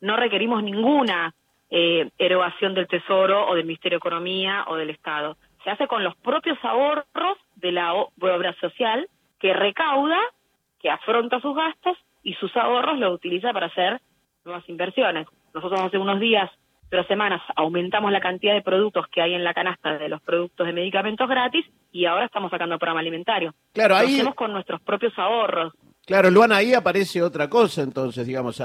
no 0.00 0.16
requerimos 0.16 0.62
ninguna 0.62 1.34
eh, 1.70 2.10
erogación 2.18 2.74
del 2.74 2.88
Tesoro 2.88 3.48
o 3.48 3.54
del 3.54 3.64
Ministerio 3.64 3.96
de 3.96 4.00
Economía 4.00 4.64
o 4.68 4.76
del 4.76 4.90
Estado. 4.90 5.36
Se 5.64 5.70
hace 5.70 5.86
con 5.86 6.02
los 6.02 6.16
propios 6.16 6.58
ahorros 6.62 7.38
de 7.56 7.72
la 7.72 7.94
obra 7.94 8.54
social 8.60 9.08
que 9.38 9.52
recauda, 9.52 10.18
que 10.80 10.90
afronta 10.90 11.40
sus 11.40 11.54
gastos 11.54 11.96
y 12.22 12.34
sus 12.34 12.54
ahorros 12.56 12.98
los 12.98 13.14
utiliza 13.14 13.52
para 13.52 13.66
hacer 13.66 14.00
nuevas 14.44 14.68
inversiones. 14.68 15.26
Nosotros 15.54 15.80
hace 15.80 15.98
unos 15.98 16.20
días, 16.20 16.50
tres 16.88 17.06
semanas, 17.06 17.42
aumentamos 17.56 18.10
la 18.12 18.20
cantidad 18.20 18.54
de 18.54 18.62
productos 18.62 19.06
que 19.08 19.22
hay 19.22 19.34
en 19.34 19.44
la 19.44 19.54
canasta 19.54 19.98
de 19.98 20.08
los 20.08 20.20
productos 20.22 20.66
de 20.66 20.72
medicamentos 20.72 21.28
gratis 21.28 21.66
y 21.92 22.06
ahora 22.06 22.26
estamos 22.26 22.50
sacando 22.50 22.74
el 22.74 22.78
programa 22.78 23.00
alimentario. 23.00 23.54
Claro, 23.72 23.96
ahí... 23.96 24.08
Lo 24.08 24.14
hacemos 24.14 24.34
con 24.34 24.52
nuestros 24.52 24.80
propios 24.82 25.18
ahorros. 25.18 25.72
Claro, 26.10 26.28
Luana, 26.28 26.56
ahí 26.56 26.74
aparece 26.74 27.22
otra 27.22 27.48
cosa, 27.48 27.82
entonces, 27.82 28.26
digamos, 28.26 28.60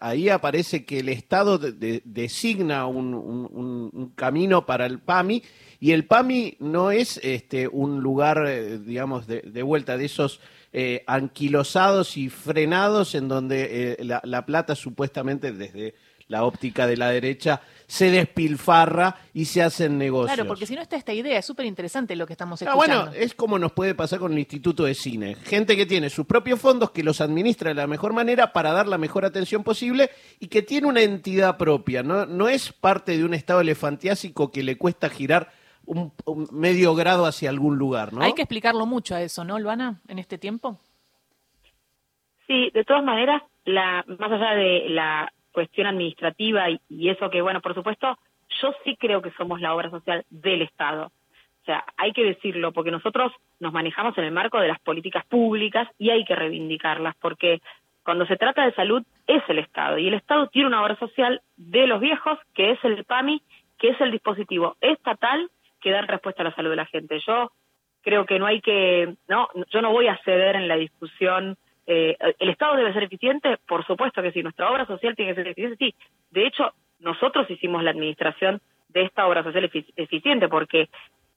ahí 0.00 0.30
aparece 0.30 0.86
que 0.86 1.00
el 1.00 1.10
Estado 1.10 1.58
designa 1.58 2.86
un, 2.86 4.10
camino 4.16 4.64
para 4.64 4.86
el 4.86 4.98
PAMI 4.98 5.42
y 5.80 5.92
el 5.92 6.06
PAMI 6.06 6.56
no 6.60 6.90
es 6.90 7.20
este, 7.22 7.68
un 7.68 8.00
lugar, 8.00 8.46
eh, 8.48 8.78
digamos, 8.78 9.26
de, 9.26 9.62
vuelta 9.62 9.98
de 9.98 10.06
esos 10.06 10.40
eh, 10.72 11.04
anquilosados 11.06 12.16
y 12.16 12.30
frenados 12.30 13.14
en 13.14 13.28
donde 13.28 13.96
eh, 13.98 14.04
la 14.24 14.46
plata 14.46 14.74
supuestamente 14.74 15.52
desde 15.52 15.94
la 16.32 16.44
óptica 16.44 16.86
de 16.86 16.96
la 16.96 17.10
derecha 17.10 17.60
se 17.86 18.10
despilfarra 18.10 19.16
y 19.34 19.44
se 19.44 19.62
hacen 19.62 19.98
negocios. 19.98 20.34
Claro, 20.34 20.48
porque 20.48 20.64
si 20.64 20.74
no 20.74 20.80
está 20.80 20.96
esta 20.96 21.12
idea, 21.12 21.38
es 21.38 21.44
súper 21.44 21.66
interesante 21.66 22.16
lo 22.16 22.26
que 22.26 22.32
estamos 22.32 22.60
ah, 22.62 22.64
escuchando. 22.64 23.04
bueno, 23.04 23.22
es 23.22 23.34
como 23.34 23.58
nos 23.58 23.72
puede 23.72 23.94
pasar 23.94 24.18
con 24.18 24.32
el 24.32 24.38
Instituto 24.38 24.84
de 24.84 24.94
Cine. 24.94 25.36
Gente 25.44 25.76
que 25.76 25.84
tiene 25.84 26.08
sus 26.08 26.26
propios 26.26 26.58
fondos, 26.58 26.90
que 26.90 27.02
los 27.02 27.20
administra 27.20 27.68
de 27.68 27.74
la 27.74 27.86
mejor 27.86 28.14
manera 28.14 28.52
para 28.52 28.72
dar 28.72 28.88
la 28.88 28.96
mejor 28.96 29.26
atención 29.26 29.62
posible 29.62 30.10
y 30.40 30.48
que 30.48 30.62
tiene 30.62 30.86
una 30.86 31.02
entidad 31.02 31.58
propia. 31.58 32.02
No, 32.02 32.24
no 32.24 32.48
es 32.48 32.72
parte 32.72 33.16
de 33.16 33.24
un 33.24 33.34
estado 33.34 33.60
elefantiásico 33.60 34.50
que 34.50 34.62
le 34.62 34.78
cuesta 34.78 35.10
girar 35.10 35.52
un, 35.86 36.12
medio 36.52 36.94
grado 36.94 37.26
hacia 37.26 37.50
algún 37.50 37.78
lugar, 37.78 38.12
¿no? 38.12 38.22
Hay 38.22 38.34
que 38.34 38.42
explicarlo 38.42 38.86
mucho 38.86 39.14
a 39.14 39.22
eso, 39.22 39.44
¿no, 39.44 39.58
Luana, 39.58 40.00
en 40.08 40.18
este 40.18 40.38
tiempo? 40.38 40.78
Sí, 42.46 42.70
de 42.74 42.84
todas 42.84 43.04
maneras, 43.04 43.42
la, 43.64 44.04
más 44.06 44.32
allá 44.32 44.54
de 44.54 44.88
la 44.88 45.32
cuestión 45.52 45.86
administrativa 45.86 46.70
y, 46.70 47.08
eso 47.08 47.30
que, 47.30 47.42
bueno, 47.42 47.60
por 47.60 47.74
supuesto, 47.74 48.18
yo 48.60 48.72
sí 48.84 48.96
creo 48.96 49.22
que 49.22 49.32
somos 49.32 49.60
la 49.60 49.74
obra 49.74 49.90
social 49.90 50.24
del 50.30 50.62
Estado. 50.62 51.06
O 51.06 51.64
sea, 51.64 51.84
hay 51.96 52.12
que 52.12 52.24
decirlo, 52.24 52.72
porque 52.72 52.90
nosotros 52.90 53.32
nos 53.60 53.72
manejamos 53.72 54.16
en 54.18 54.24
el 54.24 54.32
marco 54.32 54.58
de 54.58 54.68
las 54.68 54.80
políticas 54.80 55.24
públicas 55.26 55.88
y 55.98 56.10
hay 56.10 56.24
que 56.24 56.34
reivindicarlas, 56.34 57.14
porque 57.20 57.60
cuando 58.04 58.26
se 58.26 58.36
trata 58.36 58.64
de 58.64 58.74
salud 58.74 59.04
es 59.26 59.42
el 59.48 59.60
Estado 59.60 59.98
y 59.98 60.08
el 60.08 60.14
Estado 60.14 60.48
tiene 60.48 60.68
una 60.68 60.82
obra 60.82 60.98
social 60.98 61.40
de 61.56 61.86
los 61.86 62.00
viejos, 62.00 62.38
que 62.54 62.72
es 62.72 62.84
el 62.84 63.04
PAMI, 63.04 63.40
que 63.78 63.90
es 63.90 64.00
el 64.00 64.10
dispositivo 64.10 64.76
estatal 64.80 65.50
que 65.82 65.90
da 65.90 66.02
respuesta 66.02 66.42
a 66.42 66.44
la 66.44 66.54
salud 66.54 66.70
de 66.70 66.76
la 66.76 66.86
gente. 66.86 67.20
Yo 67.26 67.50
creo 68.02 68.24
que 68.24 68.38
no 68.38 68.46
hay 68.46 68.60
que, 68.60 69.14
no, 69.28 69.48
yo 69.70 69.82
no 69.82 69.90
voy 69.90 70.08
a 70.08 70.18
ceder 70.24 70.56
en 70.56 70.68
la 70.68 70.76
discusión 70.76 71.56
eh, 71.86 72.16
¿El 72.38 72.50
Estado 72.50 72.76
debe 72.76 72.92
ser 72.92 73.02
eficiente? 73.04 73.58
Por 73.66 73.84
supuesto 73.86 74.22
que 74.22 74.32
sí. 74.32 74.42
¿Nuestra 74.42 74.70
obra 74.70 74.86
social 74.86 75.16
tiene 75.16 75.32
que 75.32 75.42
ser 75.42 75.48
eficiente? 75.48 75.76
Sí. 75.78 75.94
De 76.30 76.46
hecho, 76.46 76.72
nosotros 77.00 77.50
hicimos 77.50 77.82
la 77.82 77.90
administración 77.90 78.60
de 78.88 79.02
esta 79.02 79.26
obra 79.26 79.42
social 79.42 79.70
eficiente 79.96 80.48
porque 80.48 80.88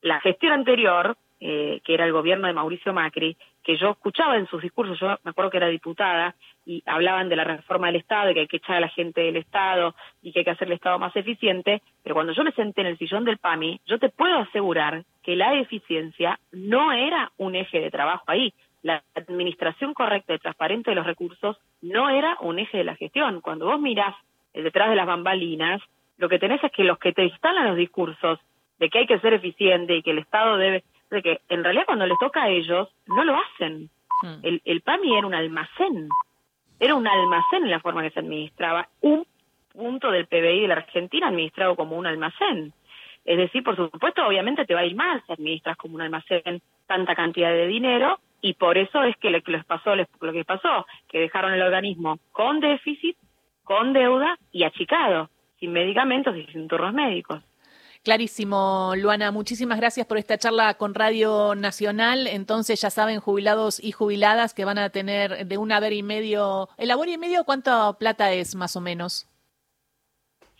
la 0.02 0.20
gestión 0.20 0.54
anterior, 0.54 1.18
eh, 1.40 1.82
que 1.84 1.94
era 1.94 2.06
el 2.06 2.12
gobierno 2.12 2.48
de 2.48 2.54
Mauricio 2.54 2.94
Macri, 2.94 3.38
que 3.64 3.78
yo 3.78 3.92
escuchaba 3.92 4.38
en 4.38 4.48
sus 4.48 4.62
discursos, 4.62 5.00
yo 5.00 5.08
me 5.24 5.32
acuerdo 5.32 5.52
que 5.52 5.58
era 5.58 5.68
diputada, 5.68 6.36
y 6.66 6.82
hablaban 6.86 7.30
de 7.30 7.36
la 7.36 7.44
reforma 7.44 7.88
del 7.88 7.98
Estado, 7.98 8.32
y 8.32 8.34
que 8.34 8.40
hay 8.42 8.48
que 8.48 8.58
echar 8.58 8.78
a 8.78 8.82
la 8.82 8.90
gente 8.90 9.22
del 9.22 9.38
Estado 9.38 9.96
y 10.22 10.32
que 10.32 10.40
hay 10.40 10.46
que 10.46 10.52
hacer 10.52 10.68
el 10.68 10.74
Estado 10.74 10.98
más 11.00 11.16
eficiente, 11.16 11.82
pero 12.04 12.16
cuando 12.16 12.34
yo 12.34 12.44
me 12.44 12.52
senté 12.52 12.82
en 12.82 12.88
el 12.88 12.98
sillón 12.98 13.26
del 13.26 13.38
PAMI, 13.38 13.82
yo 13.86 14.00
te 14.00 14.10
puedo 14.10 14.38
asegurar 14.40 15.04
que 15.24 15.36
la 15.36 15.54
eficiencia 15.60 16.40
no 16.52 16.92
era 16.92 17.32
un 17.38 17.56
eje 17.56 17.80
de 17.80 17.92
trabajo 17.92 18.24
ahí 18.28 18.54
la 18.86 19.04
administración 19.16 19.96
correcta 19.96 20.36
y 20.36 20.38
transparente 20.38 20.92
de 20.92 20.96
los 20.96 21.08
recursos 21.08 21.58
no 21.82 22.08
era 22.08 22.38
un 22.42 22.60
eje 22.60 22.78
de 22.78 22.84
la 22.84 22.96
gestión. 22.96 23.42
Cuando 23.42 23.66
vos 23.66 23.82
mirás 23.82 24.14
detrás 24.54 24.92
de 24.92 24.96
las 24.96 25.08
bambalinas, 25.08 25.82
lo 26.18 26.30
que 26.30 26.38
tenés 26.38 26.64
es 26.64 26.72
que 26.72 26.84
los 26.84 27.00
que 27.00 27.12
te 27.12 27.24
instalan 27.24 27.70
los 27.70 27.78
discursos 27.78 28.40
de 28.78 28.90
que 28.90 29.00
hay 29.00 29.08
que 29.08 29.20
ser 29.22 29.34
eficiente 29.34 29.96
y 29.96 30.04
que 30.04 30.12
el 30.12 30.20
Estado 30.20 30.58
debe, 30.58 30.84
de 31.10 31.22
que 31.22 31.42
en 31.50 31.64
realidad 31.64 31.86
cuando 31.86 32.06
les 32.06 32.18
toca 32.18 32.44
a 32.44 32.50
ellos, 32.50 32.90
no 33.08 33.24
lo 33.24 33.36
hacen. 33.38 33.90
Hmm. 34.22 34.40
El, 34.44 34.62
el 34.66 34.82
PAMI 34.82 35.18
era 35.18 35.28
un 35.28 35.36
almacén, 35.36 36.10
era 36.80 36.96
un 36.96 37.08
almacén 37.08 37.64
en 37.64 37.72
la 37.72 37.80
forma 37.80 38.04
que 38.04 38.12
se 38.12 38.20
administraba, 38.20 38.88
un 39.02 39.26
punto 39.72 40.12
del 40.12 40.28
PBI 40.28 40.62
de 40.62 40.68
la 40.68 40.76
Argentina 40.76 41.28
administrado 41.28 41.76
como 41.76 41.98
un 41.98 42.08
almacén. 42.08 42.74
Es 43.26 43.38
decir, 43.38 43.64
por 43.64 43.76
supuesto, 43.76 44.26
obviamente 44.26 44.66
te 44.66 44.74
va 44.74 44.82
a 44.82 44.86
ir 44.86 44.96
mal 44.96 45.22
si 45.26 45.34
administras 45.34 45.78
como 45.78 45.96
un 45.96 46.02
almacén 46.02 46.62
tanta 46.86 47.16
cantidad 47.16 47.50
de 47.50 47.68
dinero 47.68 48.20
y 48.42 48.54
por 48.54 48.78
eso 48.78 49.04
es 49.04 49.18
que 49.18 49.32
lo 49.32 49.42
que 49.42 49.52
les 49.52 49.66
pasó, 49.66 49.96
lo 49.96 50.06
que 50.32 50.46
pasó, 50.46 50.86
que 51.08 51.20
dejaron 51.20 51.54
el 51.54 51.62
organismo 51.64 52.20
con 52.32 52.60
déficit, 52.60 53.18
con 53.64 53.94
deuda 53.94 54.38
y 54.52 54.64
achicado, 54.64 55.30
sin 55.60 55.74
medicamentos 55.74 56.38
y 56.38 56.46
sin 56.48 56.68
turnos 56.68 56.94
médicos. 56.94 57.42
Clarísimo, 58.06 58.94
Luana. 58.96 59.32
Muchísimas 59.32 59.80
gracias 59.80 60.06
por 60.06 60.20
esta 60.20 60.38
charla 60.38 60.76
con 60.76 60.94
Radio 60.94 61.56
Nacional. 61.56 62.28
Entonces, 62.28 62.80
ya 62.80 62.92
saben, 62.92 63.20
jubilados 63.20 63.84
y 63.84 63.94
jubiladas 63.94 64.54
que 64.54 64.64
van 64.64 64.78
a 64.78 64.92
tener 64.92 65.48
de 65.48 65.58
un 65.58 65.72
haber 65.72 65.92
y 65.92 66.04
medio. 66.04 66.70
¿El 66.78 66.92
haber 66.92 67.10
y 67.10 67.18
medio 67.18 67.46
cuánta 67.46 67.92
plata 67.94 68.32
es, 68.32 68.54
más 68.54 68.76
o 68.76 68.82
menos? 68.82 69.28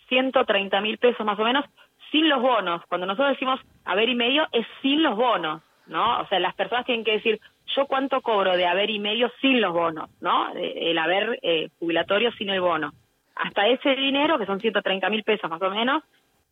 130 0.08 0.80
mil 0.80 0.98
pesos, 0.98 1.24
más 1.24 1.38
o 1.38 1.44
menos, 1.44 1.64
sin 2.10 2.28
los 2.28 2.42
bonos. 2.42 2.82
Cuando 2.88 3.06
nosotros 3.06 3.36
decimos 3.36 3.60
haber 3.84 4.08
y 4.08 4.16
medio, 4.16 4.48
es 4.50 4.66
sin 4.82 5.04
los 5.04 5.14
bonos, 5.14 5.62
¿no? 5.86 6.22
O 6.22 6.26
sea, 6.26 6.40
las 6.40 6.54
personas 6.56 6.84
tienen 6.84 7.04
que 7.04 7.12
decir, 7.12 7.40
yo 7.76 7.86
cuánto 7.86 8.22
cobro 8.22 8.56
de 8.56 8.66
haber 8.66 8.90
y 8.90 8.98
medio 8.98 9.30
sin 9.40 9.60
los 9.60 9.72
bonos, 9.72 10.10
¿no? 10.20 10.52
El 10.52 10.98
haber 10.98 11.38
eh, 11.42 11.68
jubilatorio 11.78 12.32
sin 12.32 12.50
el 12.50 12.60
bono. 12.60 12.92
Hasta 13.36 13.68
ese 13.68 13.90
dinero, 13.94 14.36
que 14.36 14.46
son 14.46 14.58
130 14.58 15.08
mil 15.10 15.22
pesos 15.22 15.48
más 15.48 15.62
o 15.62 15.70
menos, 15.70 16.02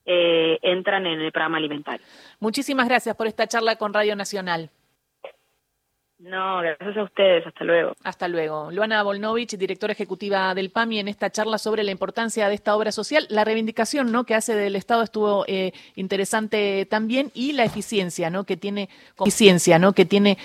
eh, 0.07 0.59
entran 0.63 1.07
en 1.07 1.21
el 1.21 1.33
programa 1.33 1.59
alimentario. 1.59 2.05
Muchísimas 2.41 2.89
gracias 2.89 3.17
por 3.17 3.27
esta 3.27 3.47
charla 3.47 3.77
con 3.77 3.93
Radio 3.95 4.17
Nacional. 4.17 4.71
No, 6.25 6.61
gracias 6.61 6.97
a 6.97 7.03
ustedes. 7.03 7.47
Hasta 7.47 7.65
luego. 7.65 7.93
Hasta 8.03 8.29
luego. 8.29 8.71
Luana 8.71 9.03
Volnovich, 9.03 9.59
directora 9.59 9.93
ejecutiva 9.93 10.55
del 10.55 10.71
PAMI, 10.71 11.01
en 11.01 11.09
esta 11.09 11.29
charla 11.29 11.59
sobre 11.59 11.83
la 11.83 11.91
importancia 11.91 12.49
de 12.49 12.55
esta 12.55 12.75
obra 12.75 12.93
social, 12.93 13.27
la 13.29 13.45
reivindicación 13.45 14.11
¿no? 14.11 14.25
que 14.25 14.35
hace 14.35 14.55
del 14.55 14.75
Estado 14.75 15.03
estuvo 15.03 15.45
eh, 15.49 15.73
interesante 15.97 16.87
también 16.89 17.31
y 17.35 17.53
la 17.53 17.65
eficiencia 17.65 18.31
¿no? 18.31 18.45
que 18.45 18.57
tiene 18.57 18.89
eficiencia, 19.21 19.79
¿no? 19.79 19.93
que 19.93 20.07
tiene 20.07 20.39